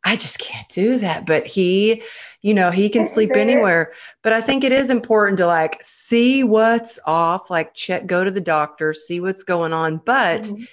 [0.04, 1.26] I just can't do that.
[1.26, 2.02] But he,
[2.42, 3.92] you know, he can sleep anywhere.
[4.22, 8.30] But I think it is important to like see what's off, like check, go to
[8.30, 10.00] the doctor, see what's going on.
[10.04, 10.64] But mm-hmm.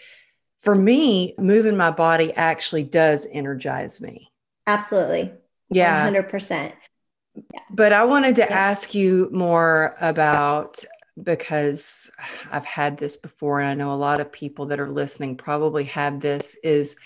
[0.60, 4.32] for me, moving my body actually does energize me.
[4.68, 5.32] Absolutely.
[5.70, 6.10] Yeah.
[6.10, 6.74] 100%.
[7.36, 7.60] Yeah.
[7.70, 8.54] But I wanted to yeah.
[8.54, 10.84] ask you more about
[11.22, 12.12] because
[12.52, 15.86] I've had this before, and I know a lot of people that are listening probably
[15.86, 17.00] have this is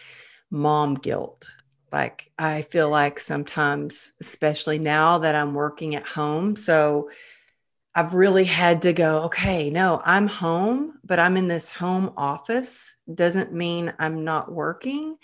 [0.52, 1.48] mom guilt.
[1.96, 7.10] Like, I feel like sometimes, especially now that I'm working at home, so
[7.96, 13.02] I've really had to go, okay, no, I'm home, but I'm in this home office.
[13.14, 15.16] Doesn't mean I'm not working.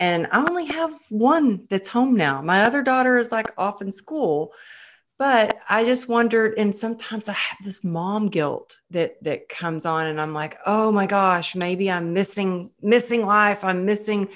[0.00, 2.42] And I only have one that's home now.
[2.42, 4.52] My other daughter is like off in school.
[5.20, 10.06] But I just wondered, and sometimes I have this mom guilt that that comes on,
[10.06, 13.64] and I'm like, oh my gosh, maybe I'm missing missing life.
[13.64, 14.28] I'm missing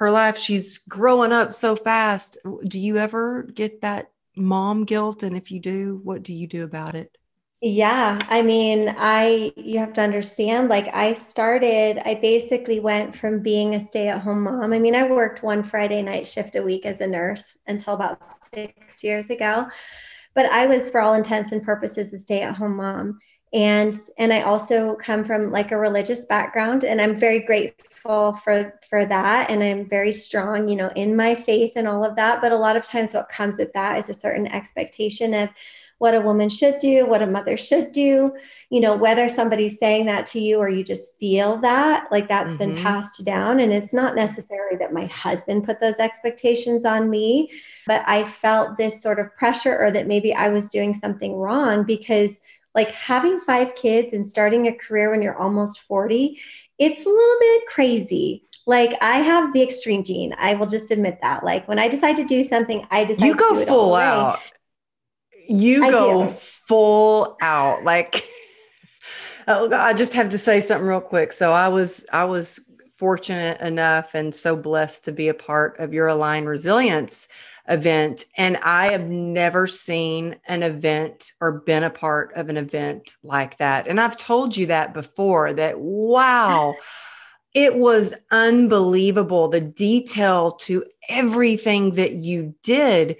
[0.00, 0.36] her life.
[0.36, 2.38] She's growing up so fast.
[2.64, 5.22] Do you ever get that mom guilt?
[5.22, 7.16] And if you do, what do you do about it?
[7.62, 13.42] Yeah, I mean, I you have to understand like I started I basically went from
[13.42, 14.72] being a stay-at-home mom.
[14.72, 18.24] I mean, I worked one Friday night shift a week as a nurse until about
[18.54, 19.66] 6 years ago.
[20.34, 23.18] But I was for all intents and purposes a stay-at-home mom
[23.52, 28.78] and and i also come from like a religious background and i'm very grateful for
[28.88, 32.40] for that and i'm very strong you know in my faith and all of that
[32.40, 35.48] but a lot of times what comes with that is a certain expectation of
[35.98, 38.32] what a woman should do what a mother should do
[38.70, 42.54] you know whether somebody's saying that to you or you just feel that like that's
[42.54, 42.74] mm-hmm.
[42.74, 47.50] been passed down and it's not necessarily that my husband put those expectations on me
[47.86, 51.82] but i felt this sort of pressure or that maybe i was doing something wrong
[51.82, 52.40] because
[52.74, 56.40] like having five kids and starting a career when you're almost 40,
[56.78, 58.44] it's a little bit crazy.
[58.66, 60.34] Like I have the extreme gene.
[60.38, 61.44] I will just admit that.
[61.44, 64.38] Like when I decide to do something, I decide you go full out.
[65.48, 66.30] You I go do.
[66.30, 67.84] full out.
[67.84, 68.22] Like
[69.48, 71.32] oh, I just have to say something real quick.
[71.32, 75.94] So I was I was fortunate enough and so blessed to be a part of
[75.94, 77.28] your Align Resilience
[77.70, 78.24] event.
[78.36, 83.58] And I have never seen an event or been a part of an event like
[83.58, 83.86] that.
[83.86, 86.74] And I've told you that before that, wow,
[87.54, 93.16] it was unbelievable the detail to everything that you did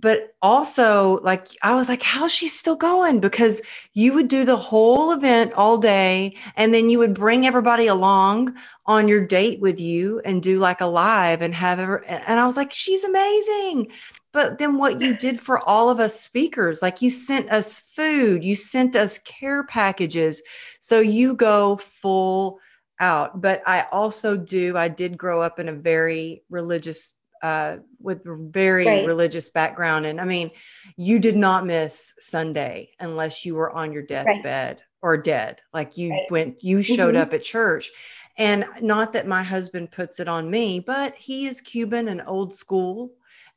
[0.00, 3.20] but also like I was like, how's she still going?
[3.20, 3.62] Because
[3.94, 8.56] you would do the whole event all day and then you would bring everybody along
[8.86, 12.46] on your date with you and do like a live and have ever and I
[12.46, 13.92] was like, she's amazing.
[14.32, 18.44] But then what you did for all of us speakers, like you sent us food,
[18.44, 20.42] you sent us care packages.
[20.80, 22.60] So you go full
[23.00, 23.42] out.
[23.42, 28.86] But I also do, I did grow up in a very religious uh, with very
[28.86, 29.06] right.
[29.06, 30.06] religious background.
[30.06, 30.50] And I mean,
[30.96, 34.84] you did not miss Sunday unless you were on your deathbed right.
[35.02, 35.60] or dead.
[35.72, 36.30] Like you right.
[36.30, 37.22] went, you showed mm-hmm.
[37.22, 37.90] up at church.
[38.36, 42.54] And not that my husband puts it on me, but he is Cuban and old
[42.54, 43.12] school.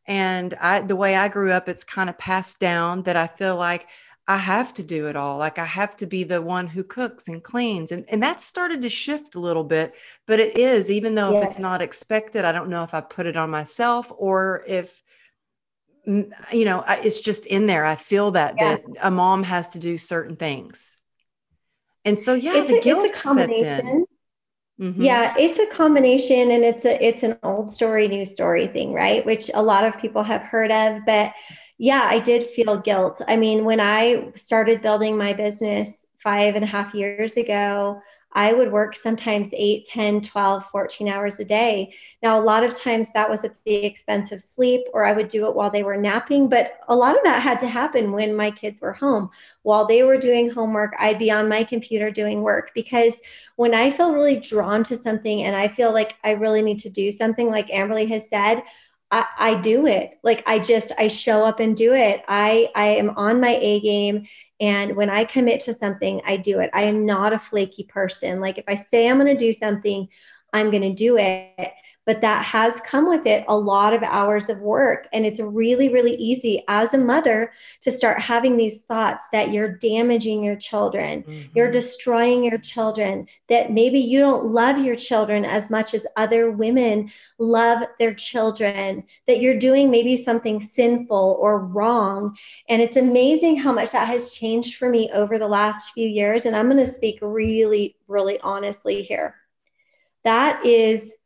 [0.07, 3.55] And I, the way I grew up, it's kind of passed down that I feel
[3.55, 3.87] like
[4.27, 5.37] I have to do it all.
[5.37, 7.91] Like I have to be the one who cooks and cleans.
[7.91, 9.93] And, and that started to shift a little bit,
[10.27, 11.39] but it is, even though yeah.
[11.39, 15.01] if it's not expected, I don't know if I put it on myself or if
[16.05, 17.85] you know, it's just in there.
[17.85, 18.77] I feel that yeah.
[18.77, 20.99] that a mom has to do certain things.
[22.05, 24.05] And so yeah, it's the a, guilt sets in.
[24.79, 25.01] Mm-hmm.
[25.01, 29.23] Yeah, it's a combination and it's a it's an old story, new story thing, right?
[29.25, 31.05] Which a lot of people have heard of.
[31.05, 31.33] But
[31.81, 33.23] yeah, I did feel guilt.
[33.27, 38.53] I mean, when I started building my business five and a half years ago, I
[38.53, 41.95] would work sometimes 8, 10, 12, 14 hours a day.
[42.21, 45.27] Now, a lot of times that was at the expense of sleep, or I would
[45.27, 46.49] do it while they were napping.
[46.49, 49.31] But a lot of that had to happen when my kids were home.
[49.63, 53.19] While they were doing homework, I'd be on my computer doing work because
[53.55, 56.91] when I feel really drawn to something and I feel like I really need to
[56.91, 58.61] do something, like Amberly has said,
[59.11, 60.17] I, I, do it.
[60.23, 62.23] Like I just I show up and do it.
[62.27, 64.25] I I am on my A game
[64.61, 66.69] and when I commit to something, I do it.
[66.73, 68.39] I am not a flaky person.
[68.39, 70.07] Like if I say I'm going to do something,
[70.53, 71.71] I'm going to do it
[72.05, 75.07] but that has come with it a lot of hours of work.
[75.13, 79.77] And it's really, really easy as a mother to start having these thoughts that you're
[79.77, 81.51] damaging your children, mm-hmm.
[81.55, 86.51] you're destroying your children, that maybe you don't love your children as much as other
[86.51, 92.35] women love their children, that you're doing maybe something sinful or wrong.
[92.67, 96.45] And it's amazing how much that has changed for me over the last few years.
[96.45, 99.35] And I'm going to speak really, really honestly here.
[100.23, 101.17] That is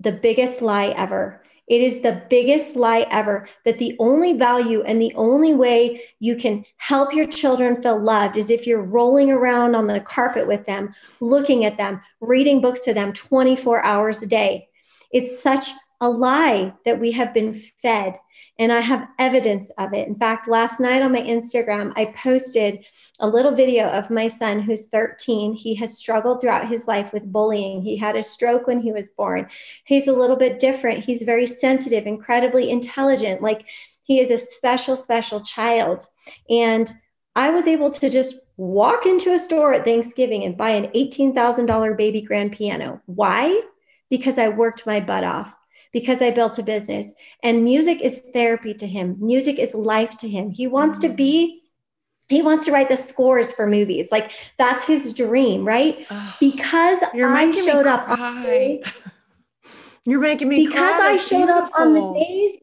[0.00, 1.42] the biggest lie ever.
[1.68, 6.36] It is the biggest lie ever that the only value and the only way you
[6.36, 10.64] can help your children feel loved is if you're rolling around on the carpet with
[10.64, 14.68] them, looking at them, reading books to them 24 hours a day.
[15.10, 18.18] It's such a lie that we have been fed.
[18.58, 20.08] And I have evidence of it.
[20.08, 22.86] In fact, last night on my Instagram, I posted
[23.20, 25.54] a little video of my son who's 13.
[25.54, 27.82] He has struggled throughout his life with bullying.
[27.82, 29.48] He had a stroke when he was born.
[29.84, 31.04] He's a little bit different.
[31.04, 33.42] He's very sensitive, incredibly intelligent.
[33.42, 33.68] Like
[34.02, 36.06] he is a special, special child.
[36.50, 36.90] And
[37.34, 41.96] I was able to just walk into a store at Thanksgiving and buy an $18,000
[41.96, 43.02] baby grand piano.
[43.06, 43.62] Why?
[44.08, 45.54] Because I worked my butt off
[45.92, 47.12] because I built a business.
[47.42, 49.16] And music is therapy to him.
[49.18, 50.50] Music is life to him.
[50.50, 51.16] He wants to mm-hmm.
[51.16, 51.62] be
[52.28, 54.08] he wants to write the scores for movies.
[54.10, 55.98] Like that's his dream, right?
[56.40, 58.82] because I showed up on days,
[60.06, 61.62] You're making me because I showed beautiful.
[61.64, 62.58] up on the days.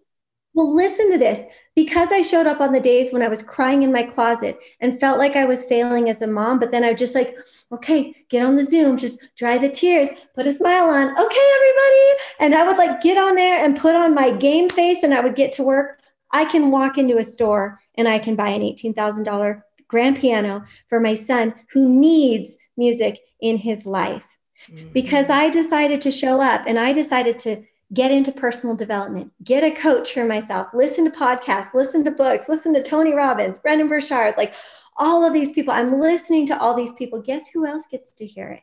[0.53, 1.39] Well, listen to this.
[1.75, 4.99] Because I showed up on the days when I was crying in my closet and
[4.99, 7.35] felt like I was failing as a mom, but then I was just like,
[7.71, 11.09] okay, get on the Zoom, just dry the tears, put a smile on.
[11.09, 12.19] Okay, everybody.
[12.39, 15.21] And I would like get on there and put on my game face and I
[15.21, 15.99] would get to work.
[16.31, 20.99] I can walk into a store and I can buy an $18,000 grand piano for
[20.99, 24.37] my son who needs music in his life.
[24.69, 24.89] Mm-hmm.
[24.89, 29.63] Because I decided to show up and I decided to get into personal development, get
[29.63, 33.87] a coach for myself, listen to podcasts, listen to books, listen to Tony Robbins, Brendon
[33.87, 34.53] Burchard, like
[34.97, 35.73] all of these people.
[35.73, 37.21] I'm listening to all these people.
[37.21, 38.61] Guess who else gets to hear it?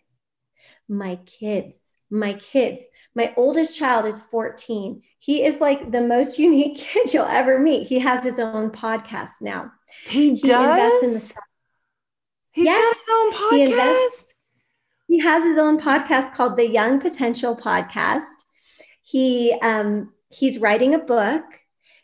[0.89, 1.90] My kids.
[2.11, 2.89] My kids.
[3.15, 7.87] My oldest child is 14 he is like the most unique kid you'll ever meet.
[7.87, 9.71] He has his own podcast now.
[10.07, 11.35] He, he does.
[12.53, 12.83] He's yes.
[12.83, 13.57] got his own podcast.
[13.57, 14.35] He, invests,
[15.07, 18.25] he, has his own podcast called the Young Potential Podcast.
[19.03, 21.45] He um, he's writing a book.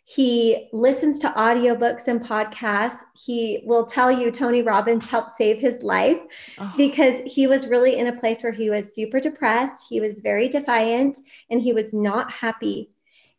[0.09, 3.01] He listens to audiobooks and podcasts.
[3.17, 6.21] He will tell you Tony Robbins helped save his life
[6.59, 6.73] oh.
[6.77, 9.87] because he was really in a place where he was super depressed.
[9.91, 11.17] He was very defiant
[11.51, 12.91] and he was not happy.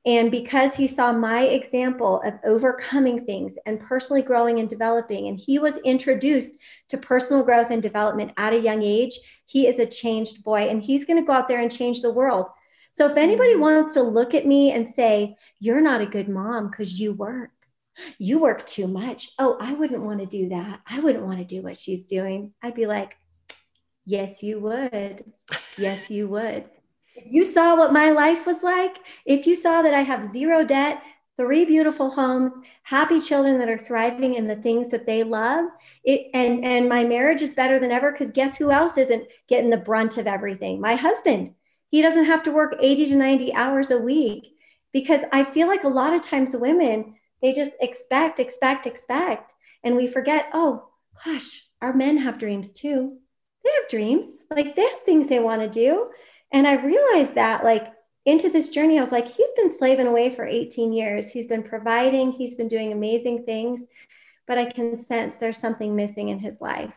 [0.06, 5.39] And because he saw my example of overcoming things and personally growing and developing, and
[5.39, 9.86] he was introduced to personal growth and development at a young age, he is a
[9.86, 12.47] changed boy and he's going to go out there and change the world.
[12.98, 16.70] So if anybody wants to look at me and say, You're not a good mom
[16.70, 17.52] because you work,
[18.18, 19.30] you work too much.
[19.38, 20.82] Oh, I wouldn't want to do that.
[20.88, 22.54] I wouldn't want to do what she's doing.
[22.64, 23.16] I'd be like,
[24.06, 25.32] Yes, you would.
[25.78, 26.70] Yes, you would
[27.18, 30.64] if you saw what my life was like, if you saw that I have zero
[30.64, 31.02] debt,
[31.36, 35.66] three beautiful homes, happy children that are thriving in the things that they love,
[36.04, 39.70] it, and and my marriage is better than ever because guess who else isn't getting
[39.70, 40.80] the brunt of everything?
[40.80, 41.54] My husband.
[41.90, 44.54] He doesn't have to work 80 to 90 hours a week
[44.94, 49.96] because I feel like a lot of times women they just expect, expect, expect, and
[49.96, 50.50] we forget.
[50.54, 50.90] Oh
[51.24, 53.18] gosh, our men have dreams too.
[53.64, 56.10] They have dreams, like they have things they want to do.
[56.52, 57.92] And I realized that, like,
[58.26, 61.30] into this journey, I was like, he's been slaving away for 18 years.
[61.30, 63.88] He's been providing, he's been doing amazing things,
[64.48, 66.96] but I can sense there's something missing in his life.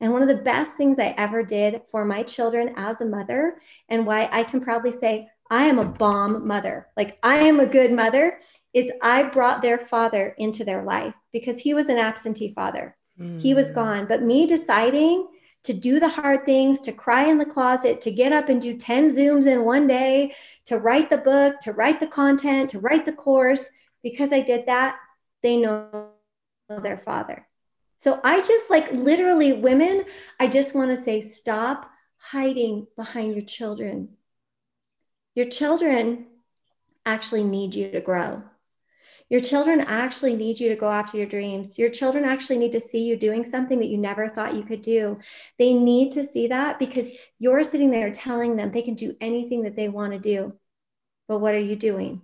[0.00, 3.60] And one of the best things I ever did for my children as a mother,
[3.88, 6.88] and why I can proudly say, I am a bomb mother.
[6.96, 8.38] Like I am a good mother
[8.74, 12.96] is I brought their father into their life because he was an absentee father.
[13.18, 13.40] Mm.
[13.40, 13.74] He was mm.
[13.74, 14.06] gone.
[14.06, 15.26] But me deciding
[15.64, 18.76] to do the hard things, to cry in the closet, to get up and do
[18.76, 20.32] 10 Zooms in one day,
[20.66, 23.68] to write the book, to write the content, to write the course,
[24.02, 24.96] because I did that,
[25.42, 26.10] they know
[26.68, 27.47] their father.
[27.98, 30.04] So I just like literally, women,
[30.40, 34.10] I just want to say stop hiding behind your children.
[35.34, 36.26] Your children
[37.04, 38.44] actually need you to grow.
[39.30, 41.78] Your children actually need you to go after your dreams.
[41.78, 44.80] Your children actually need to see you doing something that you never thought you could
[44.80, 45.18] do.
[45.58, 49.64] They need to see that because you're sitting there telling them they can do anything
[49.64, 50.56] that they want to do.
[51.26, 52.22] But what are you doing?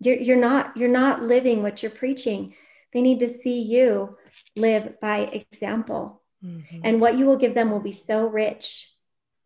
[0.00, 2.54] You're, you're not you're not living what you're preaching.
[2.96, 4.16] They need to see you
[4.56, 6.22] live by example.
[6.42, 6.80] Mm-hmm.
[6.82, 8.90] And what you will give them will be so rich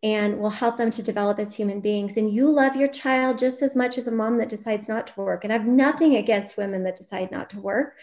[0.01, 2.15] and will help them to develop as human beings.
[2.15, 5.19] And you love your child just as much as a mom that decides not to
[5.19, 5.43] work.
[5.43, 7.97] And I have nothing against women that decide not to work.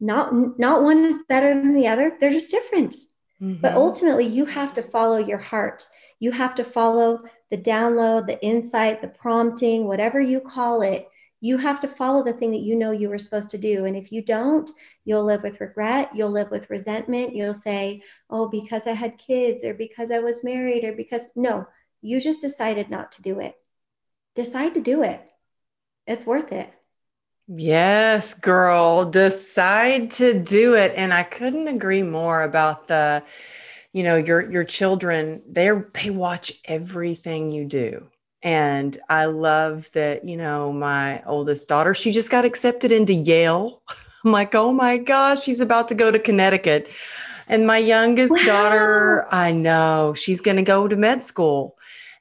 [0.00, 2.16] Not, not one is better than the other.
[2.18, 2.96] They're just different.
[3.40, 3.60] Mm-hmm.
[3.60, 5.86] But ultimately, you have to follow your heart.
[6.18, 7.20] You have to follow
[7.52, 11.08] the download, the insight, the prompting, whatever you call it
[11.40, 13.84] you have to follow the thing that you know you were supposed to do.
[13.84, 14.68] And if you don't,
[15.04, 17.34] you'll live with regret, you'll live with resentment.
[17.34, 21.66] You'll say, oh, because I had kids or because I was married or because, no,
[22.02, 23.54] you just decided not to do it.
[24.34, 25.30] Decide to do it.
[26.06, 26.74] It's worth it.
[27.46, 30.92] Yes, girl, decide to do it.
[30.96, 33.24] And I couldn't agree more about the,
[33.92, 38.10] you know, your your children, they're they watch everything you do
[38.42, 43.82] and I love that, you know, my oldest daughter, she just got accepted into Yale.
[44.24, 46.90] I'm like, oh my gosh, she's about to go to Connecticut.
[47.48, 48.44] And my youngest wow.
[48.44, 51.78] daughter, I know she's going to go to med school.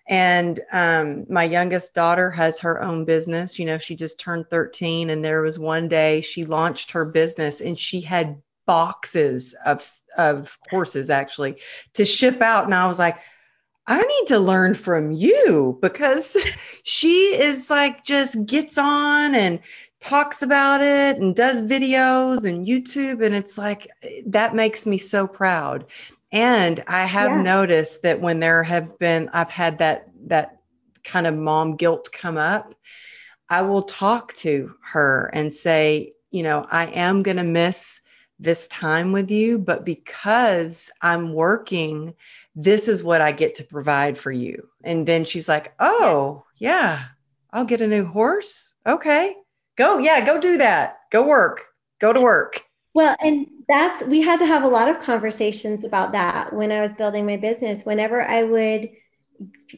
[0.09, 3.59] And um, my youngest daughter has her own business.
[3.59, 5.09] You know, she just turned 13.
[5.09, 9.83] And there was one day she launched her business and she had boxes of,
[10.17, 11.57] of courses actually
[11.93, 12.65] to ship out.
[12.65, 13.17] And I was like,
[13.87, 16.37] I need to learn from you because
[16.83, 17.07] she
[17.39, 19.59] is like just gets on and
[19.99, 23.25] talks about it and does videos and YouTube.
[23.25, 23.87] And it's like
[24.25, 25.85] that makes me so proud.
[26.31, 27.41] And I have yeah.
[27.41, 30.59] noticed that when there have been, I've had that, that
[31.03, 32.73] kind of mom guilt come up,
[33.49, 38.01] I will talk to her and say, you know, I am going to miss
[38.39, 42.13] this time with you, but because I'm working
[42.59, 44.67] this is what I get to provide for you.
[44.83, 47.03] And then she's like, oh, yeah,
[47.53, 48.73] I'll get a new horse.
[48.85, 49.35] Okay,
[49.75, 49.99] go.
[49.99, 50.97] Yeah, go do that.
[51.11, 51.65] Go work.
[51.99, 52.63] Go to work.
[52.95, 56.81] Well, and that's, we had to have a lot of conversations about that when I
[56.81, 57.85] was building my business.
[57.85, 58.89] Whenever I would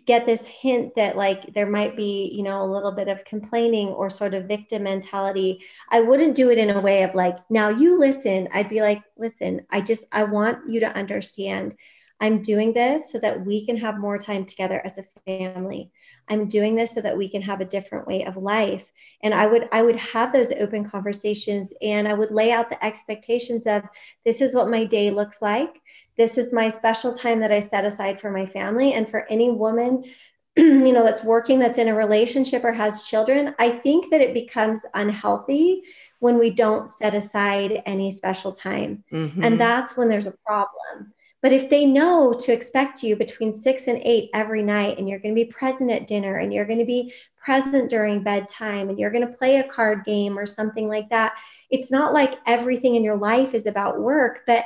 [0.05, 3.89] get this hint that like there might be you know a little bit of complaining
[3.89, 7.67] or sort of victim mentality i wouldn't do it in a way of like now
[7.67, 11.75] you listen i'd be like listen i just i want you to understand
[12.20, 15.91] I'm doing this so that we can have more time together as a family.
[16.28, 18.91] I'm doing this so that we can have a different way of life.
[19.24, 22.84] And I would I would have those open conversations and I would lay out the
[22.84, 23.84] expectations of
[24.26, 25.82] this is what my day looks like.
[26.17, 29.49] This is my special time that I set aside for my family and for any
[29.49, 30.03] woman
[30.57, 34.34] you know that's working that's in a relationship or has children i think that it
[34.34, 35.84] becomes unhealthy
[36.20, 39.43] when we don't set aside any special time mm-hmm.
[39.43, 43.87] and that's when there's a problem but if they know to expect you between six
[43.87, 46.79] and eight every night, and you're going to be present at dinner, and you're going
[46.79, 50.87] to be present during bedtime, and you're going to play a card game or something
[50.87, 51.33] like that,
[51.69, 54.41] it's not like everything in your life is about work.
[54.45, 54.65] But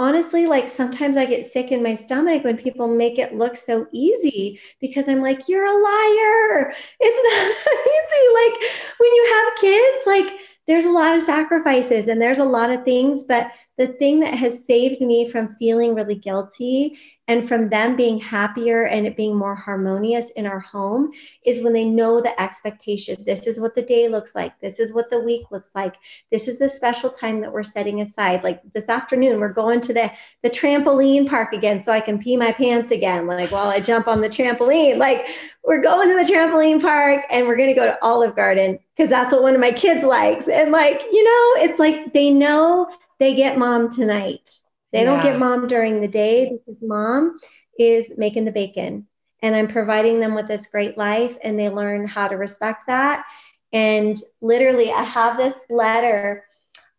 [0.00, 3.86] honestly, like sometimes I get sick in my stomach when people make it look so
[3.92, 6.72] easy because I'm like, you're a liar.
[6.98, 8.24] It's not easy.
[8.40, 10.40] Like when you have kids, like
[10.70, 14.34] there's a lot of sacrifices and there's a lot of things, but the thing that
[14.34, 16.96] has saved me from feeling really guilty
[17.30, 21.12] and from them being happier and it being more harmonious in our home
[21.46, 23.14] is when they know the expectation.
[23.24, 24.58] This is what the day looks like.
[24.58, 25.94] This is what the week looks like.
[26.32, 28.42] This is the special time that we're setting aside.
[28.42, 30.10] Like this afternoon, we're going to the,
[30.42, 34.08] the trampoline park again so I can pee my pants again, like while I jump
[34.08, 34.98] on the trampoline.
[34.98, 35.28] Like
[35.62, 39.08] we're going to the trampoline park and we're going to go to Olive Garden because
[39.08, 40.48] that's what one of my kids likes.
[40.48, 42.88] And like, you know, it's like they know
[43.20, 44.50] they get mom tonight
[44.92, 45.04] they yeah.
[45.04, 47.38] don't get mom during the day because mom
[47.78, 49.06] is making the bacon
[49.42, 53.24] and I'm providing them with this great life and they learn how to respect that.
[53.72, 56.44] And literally, I have this letter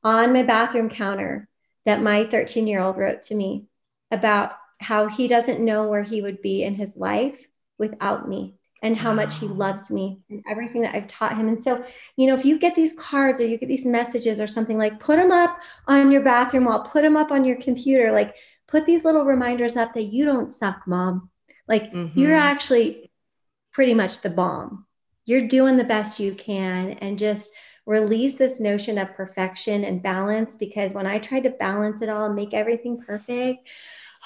[0.04, 1.48] on my bathroom counter
[1.86, 3.66] that my 13 year old wrote to me
[4.10, 8.56] about how he doesn't know where he would be in his life without me.
[8.82, 11.48] And how much he loves me and everything that I've taught him.
[11.48, 11.84] And so,
[12.18, 15.00] you know, if you get these cards or you get these messages or something like
[15.00, 18.36] put them up on your bathroom wall, put them up on your computer, like
[18.68, 21.30] put these little reminders up that you don't suck, mom.
[21.68, 22.20] Like mm-hmm.
[22.20, 23.12] you're actually
[23.72, 24.86] pretty much the bomb.
[25.26, 27.52] You're doing the best you can and just
[27.86, 32.26] release this notion of perfection and balance because when I tried to balance it all
[32.26, 33.70] and make everything perfect,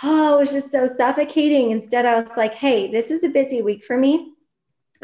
[0.03, 1.71] oh, it was just so suffocating.
[1.71, 4.34] Instead, I was like, hey, this is a busy week for me.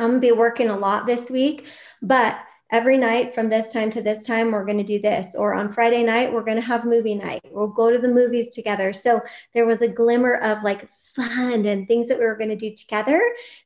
[0.02, 1.68] I'm gonna be working a lot this week,
[2.02, 2.40] but
[2.72, 5.36] every night from this time to this time, we're gonna do this.
[5.36, 7.42] Or on Friday night, we're gonna have movie night.
[7.52, 8.94] We'll go to the movies together.
[8.94, 9.22] So
[9.54, 13.22] there was a glimmer of like fun and things that we were gonna do together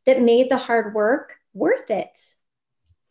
[0.06, 2.18] that made the hard work worth it.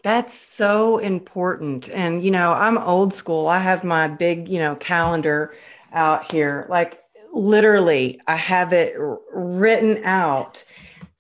[0.03, 1.89] That's so important.
[1.89, 3.47] And, you know, I'm old school.
[3.47, 5.55] I have my big, you know, calendar
[5.93, 6.66] out here.
[6.68, 7.01] Like,
[7.33, 8.95] literally, I have it
[9.33, 10.64] written out.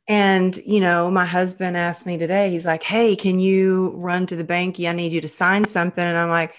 [0.06, 4.36] And, you know, my husband asked me today, he's like, Hey, can you run to
[4.36, 4.78] the bank?
[4.80, 6.04] I need you to sign something.
[6.04, 6.54] And I'm like,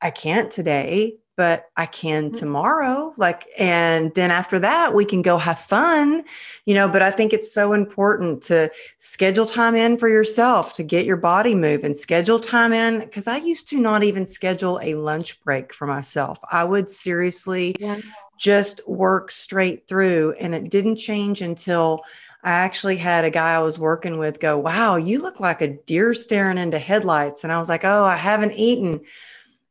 [0.00, 2.32] I can't today but I can mm-hmm.
[2.32, 3.12] tomorrow.
[3.16, 6.24] Like, and then after that, we can go have fun,
[6.64, 6.88] you know.
[6.88, 11.16] But I think it's so important to schedule time in for yourself to get your
[11.16, 13.08] body moving, schedule time in.
[13.10, 16.38] Cause I used to not even schedule a lunch break for myself.
[16.50, 17.98] I would seriously yeah.
[18.38, 20.34] just work straight through.
[20.38, 22.00] And it didn't change until
[22.44, 25.76] I actually had a guy I was working with go, Wow, you look like a
[25.84, 27.44] deer staring into headlights.
[27.44, 29.00] And I was like, Oh, I haven't eaten.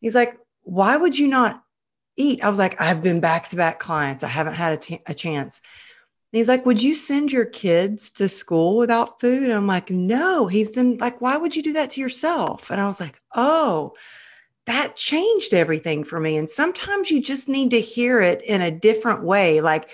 [0.01, 1.63] He's like, why would you not
[2.17, 2.43] eat?
[2.43, 4.24] I was like, I've been back to back clients.
[4.24, 5.61] I haven't had a, t- a chance.
[6.32, 9.43] And he's like, Would you send your kids to school without food?
[9.43, 10.47] And I'm like, No.
[10.47, 12.71] He's then like, Why would you do that to yourself?
[12.71, 13.93] And I was like, Oh,
[14.65, 16.38] that changed everything for me.
[16.38, 19.59] And sometimes you just need to hear it in a different way.
[19.59, 19.89] Like,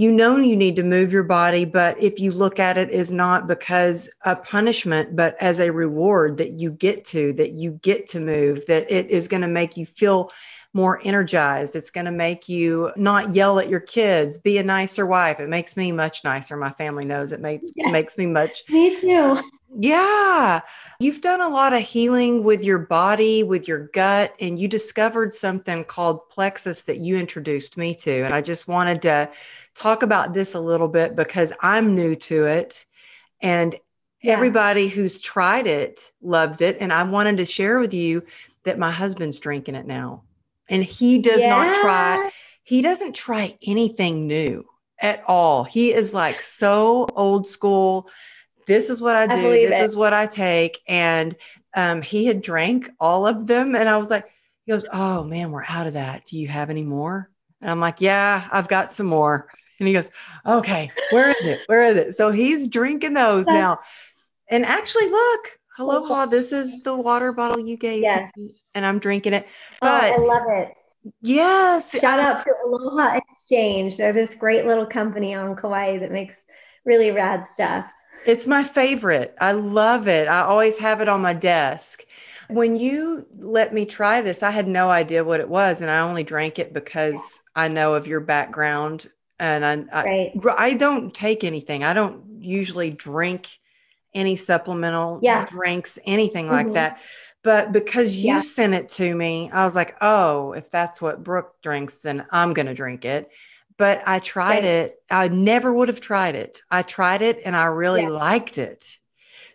[0.00, 3.12] you know you need to move your body but if you look at it as
[3.12, 8.06] not because a punishment but as a reward that you get to that you get
[8.06, 10.30] to move that it is going to make you feel
[10.72, 11.74] more energized.
[11.74, 15.40] It's going to make you not yell at your kids be a nicer wife.
[15.40, 16.56] It makes me much nicer.
[16.56, 17.90] My family knows it makes yeah.
[17.90, 19.40] makes me much me too
[19.76, 20.60] yeah.
[20.98, 25.32] You've done a lot of healing with your body, with your gut, and you discovered
[25.32, 28.24] something called plexus that you introduced me to.
[28.24, 29.30] And I just wanted to
[29.74, 32.84] talk about this a little bit because I'm new to it.
[33.40, 33.74] And
[34.22, 34.32] yeah.
[34.32, 36.76] everybody who's tried it loves it.
[36.80, 38.24] And I wanted to share with you
[38.64, 40.24] that my husband's drinking it now.
[40.68, 41.48] And he does yeah.
[41.48, 42.30] not try,
[42.64, 44.64] he doesn't try anything new
[45.00, 45.64] at all.
[45.64, 48.08] He is like so old school
[48.70, 49.48] this is what I do.
[49.48, 49.82] I this it.
[49.82, 50.78] is what I take.
[50.86, 51.34] And
[51.74, 53.74] um, he had drank all of them.
[53.74, 54.26] And I was like,
[54.64, 56.24] he goes, Oh man, we're out of that.
[56.26, 57.28] Do you have any more?
[57.60, 59.48] And I'm like, Yeah, I've got some more.
[59.80, 60.12] And he goes,
[60.46, 61.62] Okay, where is it?
[61.66, 62.12] Where is it?
[62.12, 63.80] So he's drinking those now.
[64.48, 68.30] And actually, look, hello, aloha, this is the water bottle you gave yes.
[68.36, 69.48] me, and I'm drinking it.
[69.80, 70.78] But, oh, I love it.
[71.22, 71.98] Yes.
[71.98, 73.96] Shout out to Aloha Exchange.
[73.96, 76.44] They're this great little company on Kauai that makes
[76.84, 77.90] really rad stuff.
[78.26, 79.34] It's my favorite.
[79.40, 80.28] I love it.
[80.28, 82.02] I always have it on my desk.
[82.48, 86.00] When you let me try this, I had no idea what it was, and I
[86.00, 89.08] only drank it because I know of your background.
[89.38, 90.32] And I, right.
[90.58, 91.84] I, I don't take anything.
[91.84, 93.48] I don't usually drink
[94.12, 95.46] any supplemental yeah.
[95.46, 96.54] drinks, anything mm-hmm.
[96.54, 97.00] like that.
[97.42, 98.40] But because you yeah.
[98.40, 102.52] sent it to me, I was like, oh, if that's what Brooke drinks, then I'm
[102.52, 103.30] going to drink it
[103.80, 104.90] but I tried it.
[105.10, 106.60] I never would have tried it.
[106.70, 108.10] I tried it and I really yeah.
[108.10, 108.98] liked it.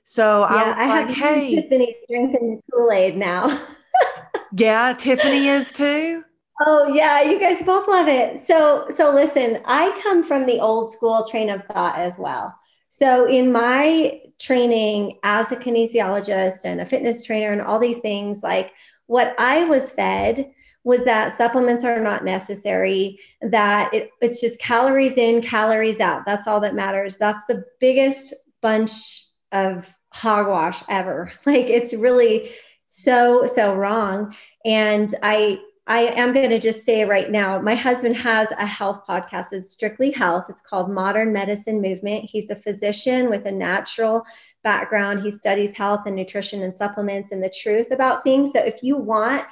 [0.03, 3.63] So yeah, I, I like, have hey, Tiffany drinking Kool Aid now.
[4.57, 6.23] yeah, Tiffany is too.
[6.59, 8.39] Oh yeah, you guys both love it.
[8.39, 12.55] So so listen, I come from the old school train of thought as well.
[12.89, 18.41] So in my training as a kinesiologist and a fitness trainer and all these things,
[18.41, 18.73] like
[19.05, 20.51] what I was fed
[20.86, 26.25] was that supplements are not necessary, that it, it's just calories in, calories out.
[26.25, 27.17] That's all that matters.
[27.17, 31.33] That's the biggest bunch of hogwash ever.
[31.45, 32.51] Like it's really
[32.88, 34.36] so, so wrong.
[34.63, 39.01] And I, I am going to just say right now, my husband has a health
[39.09, 39.53] podcast.
[39.53, 40.45] It's strictly health.
[40.49, 42.29] It's called Modern Medicine Movement.
[42.29, 44.23] He's a physician with a natural
[44.63, 45.21] background.
[45.21, 48.51] He studies health and nutrition and supplements and the truth about things.
[48.53, 49.45] So if you want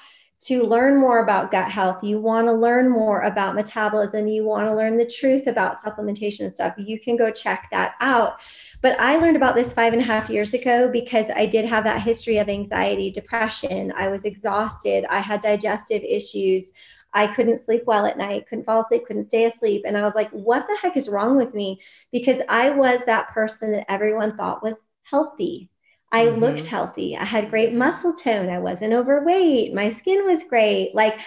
[0.45, 4.67] to learn more about gut health, you want to learn more about metabolism, you want
[4.67, 8.41] to learn the truth about supplementation and stuff, you can go check that out.
[8.81, 11.85] But I learned about this five and a half years ago because I did have
[11.85, 13.93] that history of anxiety, depression.
[13.95, 15.05] I was exhausted.
[15.09, 16.73] I had digestive issues.
[17.13, 19.83] I couldn't sleep well at night, couldn't fall asleep, couldn't stay asleep.
[19.85, 21.79] And I was like, what the heck is wrong with me?
[22.11, 25.69] Because I was that person that everyone thought was healthy.
[26.13, 26.39] I mm-hmm.
[26.39, 27.17] looked healthy.
[27.17, 28.47] I had great muscle tone.
[28.47, 29.73] I wasn't overweight.
[29.73, 30.93] My skin was great.
[30.93, 31.19] Like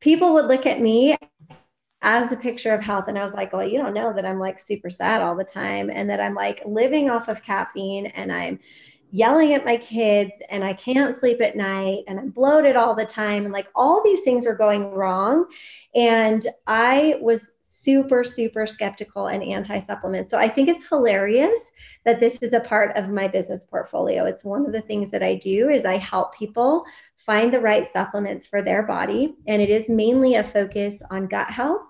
[0.00, 1.16] people would look at me
[2.02, 3.04] as the picture of health.
[3.06, 5.44] And I was like, well, you don't know that I'm like super sad all the
[5.44, 8.58] time and that I'm like living off of caffeine and I'm
[9.12, 13.04] yelling at my kids and I can't sleep at night and I'm bloated all the
[13.04, 13.44] time.
[13.44, 15.46] And like all these things were going wrong.
[15.94, 20.28] And I was super, super skeptical and anti supplement.
[20.28, 21.72] So I think it's hilarious
[22.04, 24.24] that this is a part of my business portfolio.
[24.24, 26.84] It's one of the things that I do is I help people
[27.16, 29.36] find the right supplements for their body.
[29.46, 31.82] And it is mainly a focus on gut health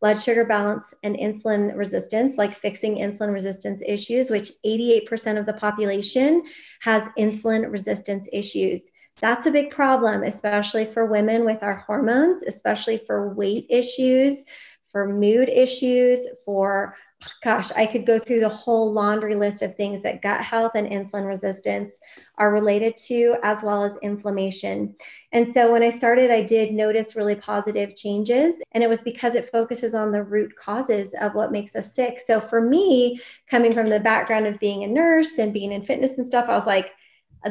[0.00, 5.54] blood sugar balance and insulin resistance, like fixing insulin resistance issues, which 88% of the
[5.54, 6.44] population
[6.82, 8.92] has insulin resistance issues.
[9.20, 14.44] That's a big problem, especially for women with our hormones, especially for weight issues,
[14.90, 16.94] for mood issues, for
[17.42, 20.88] gosh, I could go through the whole laundry list of things that gut health and
[20.88, 21.98] insulin resistance
[22.36, 24.94] are related to, as well as inflammation.
[25.32, 28.62] And so when I started, I did notice really positive changes.
[28.72, 32.18] And it was because it focuses on the root causes of what makes us sick.
[32.24, 33.20] So for me,
[33.50, 36.54] coming from the background of being a nurse and being in fitness and stuff, I
[36.54, 36.92] was like,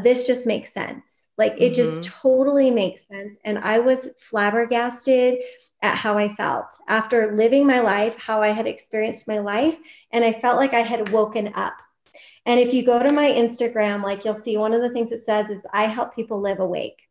[0.01, 1.27] this just makes sense.
[1.37, 1.73] Like it mm-hmm.
[1.73, 3.37] just totally makes sense.
[3.43, 5.39] And I was flabbergasted
[5.81, 9.77] at how I felt after living my life, how I had experienced my life.
[10.11, 11.75] And I felt like I had woken up.
[12.45, 15.19] And if you go to my Instagram, like you'll see one of the things it
[15.19, 17.07] says is I help people live awake.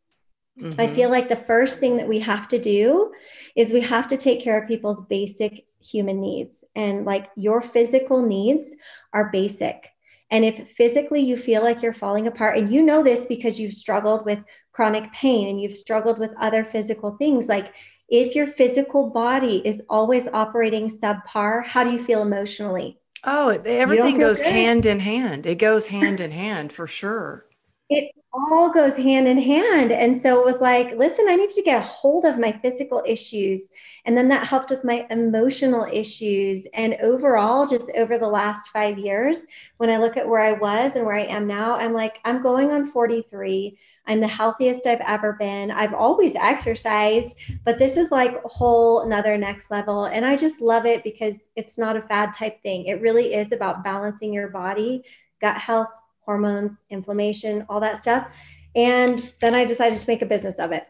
[0.58, 0.80] Mm-hmm.
[0.80, 3.12] I feel like the first thing that we have to do
[3.54, 6.64] is we have to take care of people's basic human needs.
[6.74, 8.76] And like your physical needs
[9.12, 9.90] are basic.
[10.30, 13.74] And if physically you feel like you're falling apart, and you know this because you've
[13.74, 14.42] struggled with
[14.72, 17.74] chronic pain and you've struggled with other physical things, like
[18.08, 22.98] if your physical body is always operating subpar, how do you feel emotionally?
[23.24, 24.52] Oh, everything goes good.
[24.52, 25.46] hand in hand.
[25.46, 27.46] It goes hand in hand for sure.
[27.88, 29.92] It all goes hand in hand.
[29.92, 33.02] And so it was like, listen, I need to get a hold of my physical
[33.06, 33.70] issues.
[34.04, 36.66] And then that helped with my emotional issues.
[36.74, 39.46] And overall, just over the last five years,
[39.78, 42.40] when I look at where I was and where I am now, I'm like, I'm
[42.42, 43.78] going on 43.
[44.06, 45.70] I'm the healthiest I've ever been.
[45.70, 50.04] I've always exercised, but this is like a whole another next level.
[50.04, 52.86] And I just love it because it's not a fad type thing.
[52.86, 55.04] It really is about balancing your body,
[55.40, 55.88] gut health,
[56.20, 58.30] hormones, inflammation, all that stuff.
[58.74, 60.86] And then I decided to make a business of it.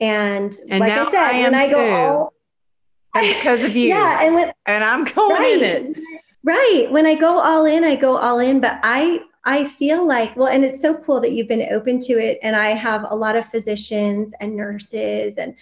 [0.00, 2.32] And, and like I said, I when I go all
[3.14, 3.88] and because of you.
[3.88, 4.22] yeah.
[4.22, 5.98] And when and I'm going right, in it.
[6.44, 6.88] Right.
[6.90, 8.60] When I go all in, I go all in.
[8.60, 12.14] But I I feel like, well, and it's so cool that you've been open to
[12.14, 12.38] it.
[12.42, 15.54] And I have a lot of physicians and nurses and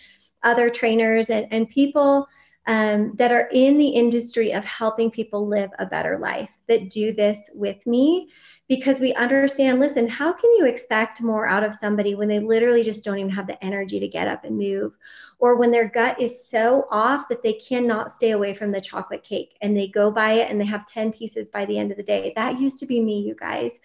[0.42, 2.26] other trainers and, and people
[2.66, 7.12] um, that are in the industry of helping people live a better life that do
[7.12, 8.30] this with me
[8.68, 12.82] because we understand listen, how can you expect more out of somebody when they literally
[12.82, 14.96] just don't even have the energy to get up and move?
[15.38, 19.22] Or when their gut is so off that they cannot stay away from the chocolate
[19.22, 21.98] cake and they go by it and they have 10 pieces by the end of
[21.98, 22.32] the day.
[22.36, 23.80] That used to be me, you guys.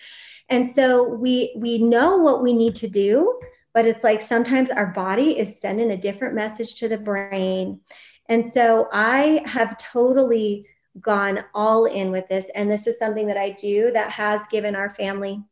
[0.48, 3.38] And so we we know what we need to do,
[3.74, 7.82] but it's like sometimes our body is sending a different message to the brain.
[8.30, 10.68] And so I have totally
[11.02, 12.50] gone all in with this.
[12.56, 15.44] And this is something that I do that has given our family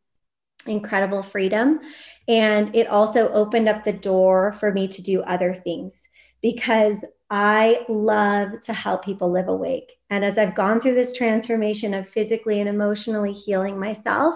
[0.68, 1.80] incredible freedom.
[2.28, 6.10] And it also opened up the door for me to do other things
[6.41, 9.93] because I love to help people live awake.
[10.10, 14.36] And as I've gone through this transformation of physically and emotionally healing myself,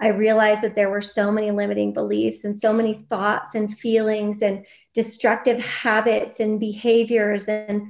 [0.00, 4.42] I realized that there were so many limiting beliefs and so many thoughts and feelings
[4.42, 7.82] and destructive habits and behaviors and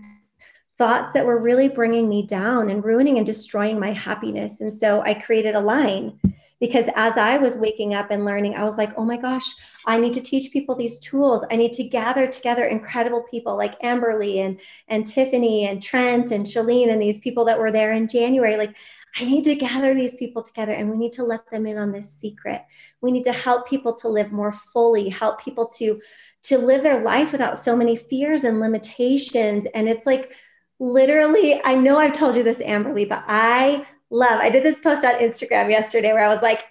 [0.78, 4.60] thoughts that were really bringing me down and ruining and destroying my happiness.
[4.60, 6.18] And so I created Align
[6.60, 9.44] because as I was waking up and learning, I was like, oh my gosh,
[9.86, 11.44] I need to teach people these tools.
[11.50, 16.46] I need to gather together incredible people like Amberly and, and Tiffany and Trent and
[16.46, 18.56] Chalene and these people that were there in January.
[18.56, 18.76] Like,
[19.16, 21.92] I need to gather these people together and we need to let them in on
[21.92, 22.64] this secret.
[23.00, 26.00] We need to help people to live more fully, help people to
[26.40, 29.66] to live their life without so many fears and limitations.
[29.74, 30.32] And it's like
[30.78, 35.04] literally, I know I've told you this, Amberly, but I love, I did this post
[35.04, 36.64] on Instagram yesterday where I was like,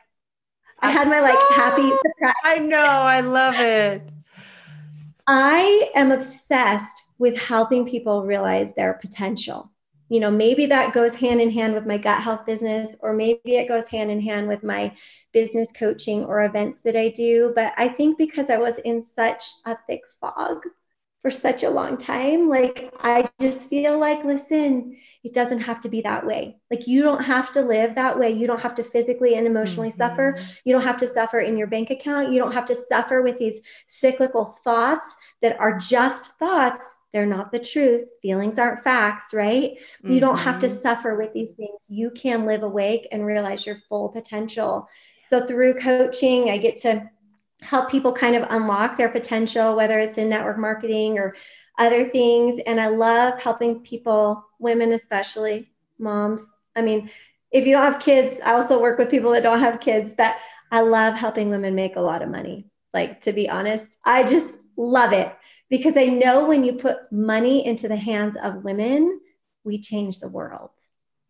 [0.79, 2.35] I, I had my like happy surprise.
[2.43, 4.09] I know, I love it.
[5.27, 9.71] I am obsessed with helping people realize their potential.
[10.09, 13.57] You know, maybe that goes hand in hand with my gut health business, or maybe
[13.57, 14.95] it goes hand in hand with my
[15.33, 17.51] business coaching or events that I do.
[17.53, 20.63] But I think because I was in such a thick fog
[21.21, 22.47] for such a long time.
[22.47, 26.57] Like, I just feel like, listen, it doesn't have to be that way.
[26.69, 28.31] Like, you don't have to live that way.
[28.31, 29.97] You don't have to physically and emotionally mm-hmm.
[29.97, 30.37] suffer.
[30.63, 32.31] You don't have to suffer in your bank account.
[32.31, 36.95] You don't have to suffer with these cyclical thoughts that are just thoughts.
[37.11, 38.03] They're not the truth.
[38.21, 39.71] Feelings aren't facts, right?
[40.03, 40.13] Mm-hmm.
[40.13, 40.77] You don't have to mm-hmm.
[40.77, 41.87] suffer with these things.
[41.89, 44.87] You can live awake and realize your full potential.
[45.23, 47.09] So, through coaching, I get to
[47.61, 51.35] help people kind of unlock their potential, whether it's in network marketing or
[51.77, 52.59] other things.
[52.65, 56.45] And I love helping people, women especially, moms.
[56.75, 57.09] I mean,
[57.51, 60.35] if you don't have kids, I also work with people that don't have kids, but
[60.71, 62.67] I love helping women make a lot of money.
[62.93, 65.33] Like, to be honest, I just love it
[65.69, 69.19] because I know when you put money into the hands of women,
[69.63, 70.71] we change the world.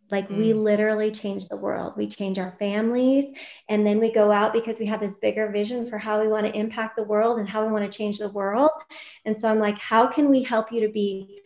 [0.10, 0.38] Like mm.
[0.38, 1.94] we literally change the world.
[1.98, 3.26] We change our families.
[3.70, 6.46] And then we go out because we have this bigger vision for how we want
[6.46, 8.72] to impact the world and how we want to change the world.
[9.26, 11.42] And so I'm like, how can we help you to be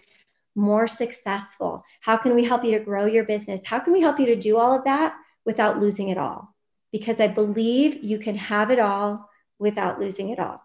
[0.55, 1.83] more successful?
[2.01, 3.65] How can we help you to grow your business?
[3.65, 6.55] How can we help you to do all of that without losing it all?
[6.91, 10.61] Because I believe you can have it all without losing it all.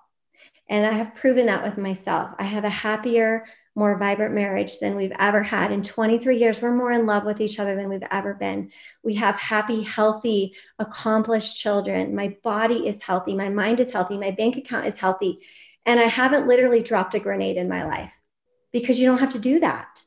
[0.69, 2.31] And I have proven that with myself.
[2.39, 3.45] I have a happier,
[3.77, 5.71] more vibrant marriage than we've ever had.
[5.71, 8.73] In 23 years, we're more in love with each other than we've ever been.
[9.05, 12.17] We have happy, healthy, accomplished children.
[12.17, 13.35] My body is healthy.
[13.37, 14.17] My mind is healthy.
[14.17, 15.41] My bank account is healthy.
[15.85, 18.19] And I haven't literally dropped a grenade in my life
[18.73, 20.03] because you don't have to do that.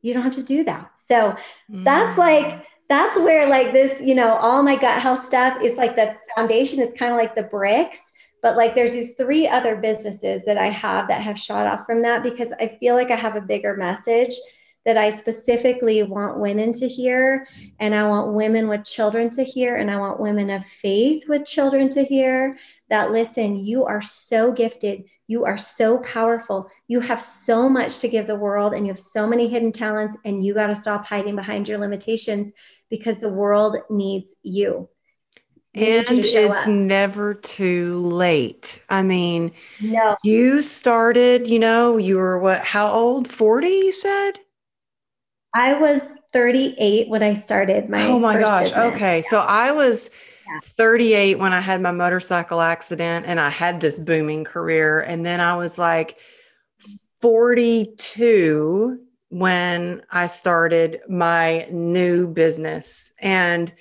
[0.00, 0.92] You don't have to do that.
[0.96, 1.36] So
[1.70, 1.84] mm.
[1.84, 5.94] that's like, that's where like this, you know, all my gut health stuff is like
[5.94, 8.11] the foundation is kind of like the bricks
[8.42, 12.02] but like there's these three other businesses that I have that have shot off from
[12.02, 14.34] that because I feel like I have a bigger message
[14.84, 17.46] that I specifically want women to hear.
[17.78, 19.76] And I want women with children to hear.
[19.76, 22.56] And I want women of faith with children to hear
[22.88, 25.04] that listen, you are so gifted.
[25.28, 26.68] You are so powerful.
[26.88, 30.16] You have so much to give the world, and you have so many hidden talents.
[30.24, 32.52] And you got to stop hiding behind your limitations
[32.90, 34.88] because the world needs you
[35.74, 36.68] and it's up.
[36.68, 38.82] never too late.
[38.90, 40.16] I mean, no.
[40.22, 43.26] you started, you know, you were what, how old?
[43.26, 44.32] 40, you said?
[45.54, 48.02] I was 38 when I started my.
[48.06, 48.70] Oh my gosh.
[48.70, 48.94] Business.
[48.94, 49.16] Okay.
[49.16, 49.22] Yeah.
[49.24, 50.14] So I was
[50.46, 50.58] yeah.
[50.62, 55.00] 38 when I had my motorcycle accident and I had this booming career.
[55.00, 56.18] And then I was like
[57.20, 58.98] 42
[59.28, 63.14] when I started my new business.
[63.20, 63.72] And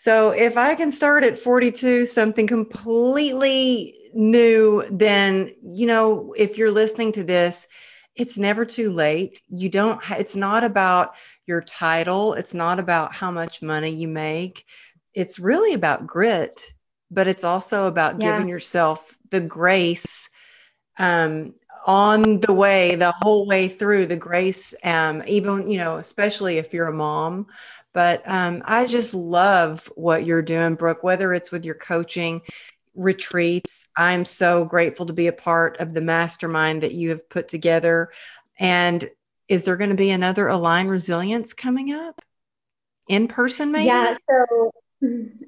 [0.00, 6.70] so if I can start at 42, something completely new, then, you know, if you're
[6.70, 7.68] listening to this,
[8.16, 9.42] it's never too late.
[9.50, 14.64] You don't, it's not about your title, it's not about how much money you make.
[15.12, 16.72] It's really about grit,
[17.10, 18.32] but it's also about yeah.
[18.32, 20.30] giving yourself the grace
[20.98, 21.52] um,
[21.86, 26.72] on the way, the whole way through the grace, um, even, you know, especially if
[26.72, 27.48] you're a mom.
[27.92, 32.42] But um, I just love what you're doing, Brooke, whether it's with your coaching
[32.94, 33.90] retreats.
[33.96, 38.10] I'm so grateful to be a part of the mastermind that you have put together.
[38.58, 39.08] And
[39.48, 42.20] is there going to be another Align Resilience coming up
[43.08, 43.86] in person, maybe?
[43.86, 44.16] Yeah.
[44.28, 44.70] So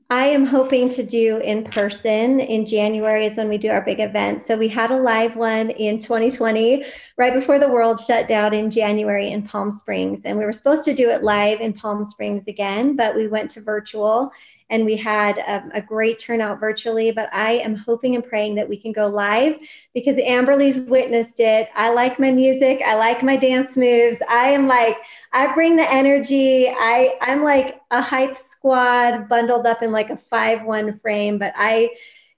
[0.09, 4.01] I am hoping to do in person in January is when we do our big
[4.01, 4.41] event.
[4.41, 6.85] So we had a live one in 2020,
[7.19, 10.23] right before the world shut down in January in Palm Springs.
[10.25, 13.51] And we were supposed to do it live in Palm Springs again, but we went
[13.51, 14.33] to virtual
[14.71, 17.11] and we had a, a, great turnout virtually.
[17.11, 19.57] But I am hoping and praying that we can go live
[19.93, 21.69] because Amberly's witnessed it.
[21.75, 24.19] I like my music, I like my dance moves.
[24.31, 24.97] I am like,
[25.33, 26.69] I bring the energy.
[26.69, 31.53] I I'm like a hype squad bundled up in like a five one frame, but
[31.57, 31.91] I,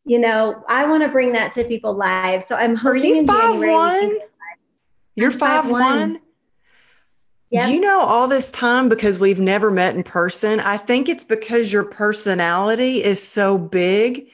[0.05, 2.43] you know, I want to bring that to people live.
[2.43, 4.19] So I'm hoping Are you in five January one?
[5.17, 5.83] You're five, five one.
[5.83, 6.21] one?
[7.51, 7.67] Yep.
[7.67, 10.59] Do you know all this time because we've never met in person?
[10.61, 14.29] I think it's because your personality is so big.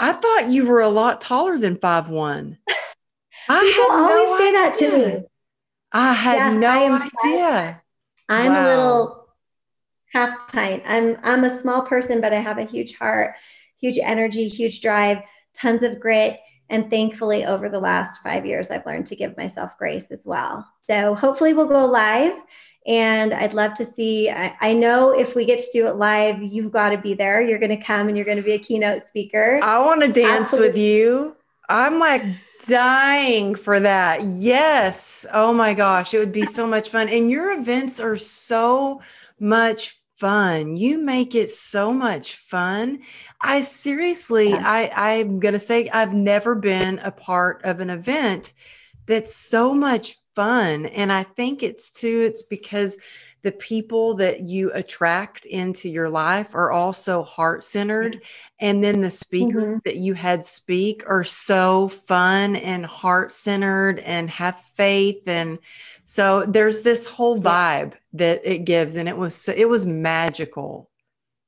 [0.00, 2.58] I thought you were a lot taller than five one.
[3.48, 5.24] I People always no say that to me.
[5.92, 7.82] I had yeah, no I idea.
[8.28, 8.62] I'm wow.
[8.62, 9.28] a little
[10.12, 10.82] half pint.
[10.86, 13.34] I'm I'm a small person, but I have a huge heart,
[13.80, 15.22] huge energy, huge drive,
[15.54, 16.38] tons of grit.
[16.70, 20.66] And thankfully, over the last five years, I've learned to give myself grace as well.
[20.82, 22.34] So hopefully, we'll go live.
[22.86, 24.30] And I'd love to see.
[24.30, 27.42] I, I know if we get to do it live, you've got to be there.
[27.42, 29.60] You're going to come and you're going to be a keynote speaker.
[29.62, 30.68] I want to dance Absolutely.
[30.68, 31.36] with you.
[31.68, 32.24] I'm like
[32.66, 34.22] dying for that.
[34.24, 35.26] Yes.
[35.32, 36.14] Oh my gosh.
[36.14, 37.08] It would be so much fun.
[37.08, 39.02] And your events are so
[39.38, 40.76] much fun.
[40.76, 43.00] You make it so much fun.
[43.40, 44.62] I seriously, yeah.
[44.64, 48.52] I, I'm going to say I've never been a part of an event
[49.06, 50.86] that's so much fun.
[50.86, 53.00] And I think it's too, it's because
[53.42, 58.22] the people that you attract into your life are also heart centered.
[58.60, 59.78] And then the speakers mm-hmm.
[59.84, 65.28] that you had speak are so fun and heart centered and have faith.
[65.28, 65.58] And
[66.04, 68.96] so there's this whole vibe that it gives.
[68.96, 70.90] And it was, so, it was magical.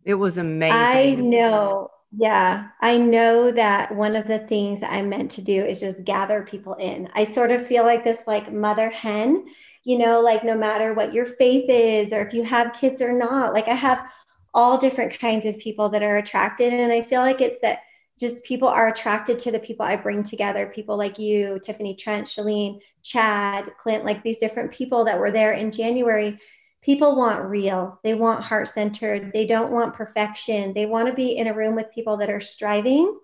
[0.05, 0.77] It was amazing.
[0.77, 1.91] I know.
[2.13, 6.43] Yeah, I know that one of the things I'm meant to do is just gather
[6.43, 7.09] people in.
[7.15, 9.47] I sort of feel like this like mother hen,
[9.85, 13.13] you know, like no matter what your faith is or if you have kids or
[13.13, 14.11] not, like I have
[14.53, 16.73] all different kinds of people that are attracted.
[16.73, 17.81] And I feel like it's that
[18.19, 22.27] just people are attracted to the people I bring together, people like you, Tiffany Trent,
[22.27, 26.39] Chalene, Chad, Clint, like these different people that were there in January.
[26.83, 27.99] People want real.
[28.05, 30.75] They want heart centered they don't want perfection.
[30.75, 33.19] They want to be in a room with people that are striving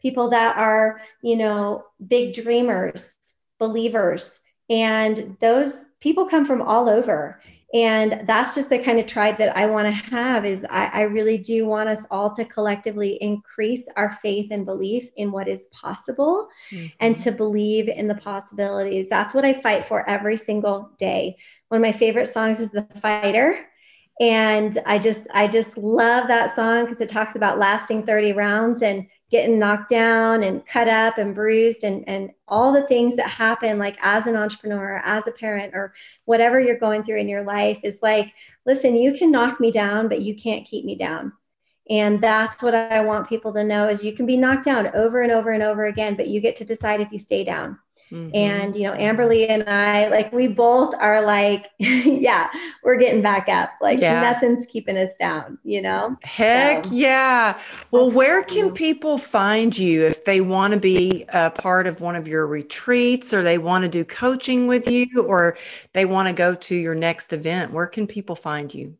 [0.00, 3.16] people that are you know big dreamers
[3.58, 4.40] believers.
[4.70, 7.40] And those people come from all over
[7.74, 11.02] and that's just the kind of tribe that i want to have is I, I
[11.02, 15.66] really do want us all to collectively increase our faith and belief in what is
[15.66, 16.86] possible mm-hmm.
[17.00, 21.36] and to believe in the possibilities that's what i fight for every single day
[21.68, 23.66] one of my favorite songs is The Fighter.
[24.20, 28.82] And I just, I just love that song because it talks about lasting 30 rounds
[28.82, 33.28] and getting knocked down and cut up and bruised and, and all the things that
[33.28, 35.94] happen like as an entrepreneur, as a parent, or
[36.24, 38.32] whatever you're going through in your life is like,
[38.66, 41.32] listen, you can knock me down, but you can't keep me down.
[41.90, 45.22] And that's what I want people to know is you can be knocked down over
[45.22, 47.78] and over and over again, but you get to decide if you stay down.
[48.10, 48.34] Mm-hmm.
[48.34, 52.50] And, you know, Amberly and I, like, we both are like, yeah,
[52.82, 53.70] we're getting back up.
[53.80, 54.22] Like, yeah.
[54.22, 56.16] nothing's keeping us down, you know?
[56.22, 56.94] Heck so.
[56.94, 57.60] yeah.
[57.90, 62.16] Well, where can people find you if they want to be a part of one
[62.16, 65.56] of your retreats or they want to do coaching with you or
[65.92, 67.72] they want to go to your next event?
[67.72, 68.96] Where can people find you?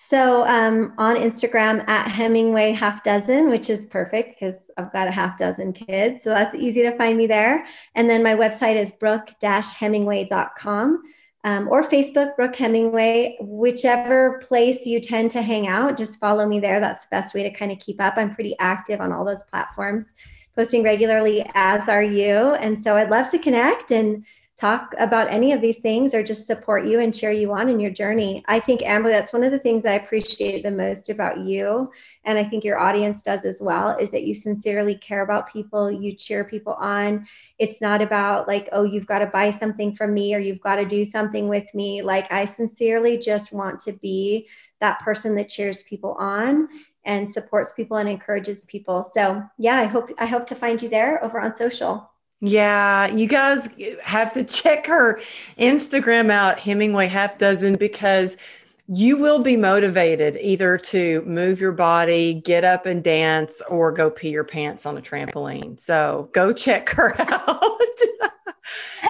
[0.00, 5.10] So um, on Instagram at Hemingway Half Dozen, which is perfect because I've got a
[5.10, 6.22] half dozen kids.
[6.22, 7.66] So that's easy to find me there.
[7.96, 11.02] And then my website is brooke-hemingway.com
[11.42, 16.60] um, or Facebook, Brooke Hemingway, whichever place you tend to hang out, just follow me
[16.60, 16.78] there.
[16.78, 18.14] That's the best way to kind of keep up.
[18.16, 20.14] I'm pretty active on all those platforms,
[20.54, 22.54] posting regularly, as are you.
[22.54, 24.24] And so I'd love to connect and
[24.58, 27.78] talk about any of these things or just support you and cheer you on in
[27.78, 28.42] your journey.
[28.48, 31.92] I think, Amber, that's one of the things I appreciate the most about you.
[32.24, 35.92] And I think your audience does as well is that you sincerely care about people,
[35.92, 37.24] you cheer people on.
[37.60, 40.76] It's not about like, oh, you've got to buy something from me or you've got
[40.76, 42.02] to do something with me.
[42.02, 44.48] Like, I sincerely just want to be
[44.80, 46.68] that person that cheers people on
[47.04, 49.04] and supports people and encourages people.
[49.04, 52.10] So, yeah, I hope I hope to find you there over on social.
[52.40, 53.68] Yeah, you guys
[54.04, 55.16] have to check her
[55.58, 58.36] Instagram out, Hemingway Half Dozen, because
[58.86, 64.10] you will be motivated either to move your body, get up and dance, or go
[64.10, 65.78] pee your pants on a trampoline.
[65.80, 67.80] So go check her out.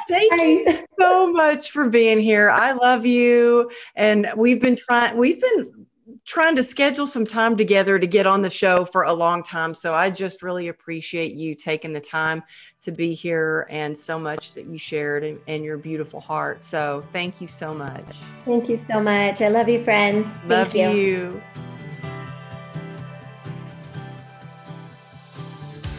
[0.09, 2.51] Thank you so much for being here.
[2.51, 3.71] I love you.
[3.95, 5.87] And we've been trying, we've been
[6.29, 9.73] trying to schedule some time together to get on the show for a long time.
[9.73, 12.43] So I just really appreciate you taking the time
[12.83, 16.63] to be here and so much that you shared and, your beautiful heart.
[16.63, 18.05] So thank you so much.
[18.45, 19.41] Thank you so much.
[19.41, 20.45] I love you, friends.
[20.45, 20.91] Love you.
[20.91, 21.43] you.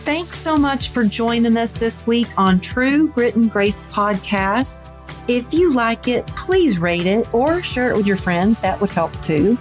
[0.05, 4.93] Thanks so much for joining us this week on True Grit and Grace podcast.
[5.27, 8.59] If you like it, please rate it or share it with your friends.
[8.59, 9.57] That would help too.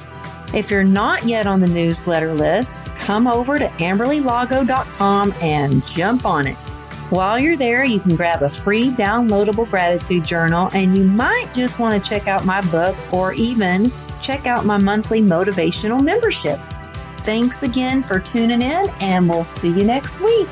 [0.54, 6.46] If you're not yet on the newsletter list, come over to amberlylago.com and jump on
[6.46, 6.56] it.
[7.10, 11.78] While you're there, you can grab a free downloadable gratitude journal, and you might just
[11.78, 13.90] want to check out my book or even
[14.20, 16.58] check out my monthly motivational membership.
[17.18, 20.48] Thanks again for tuning in, and we'll see you next week.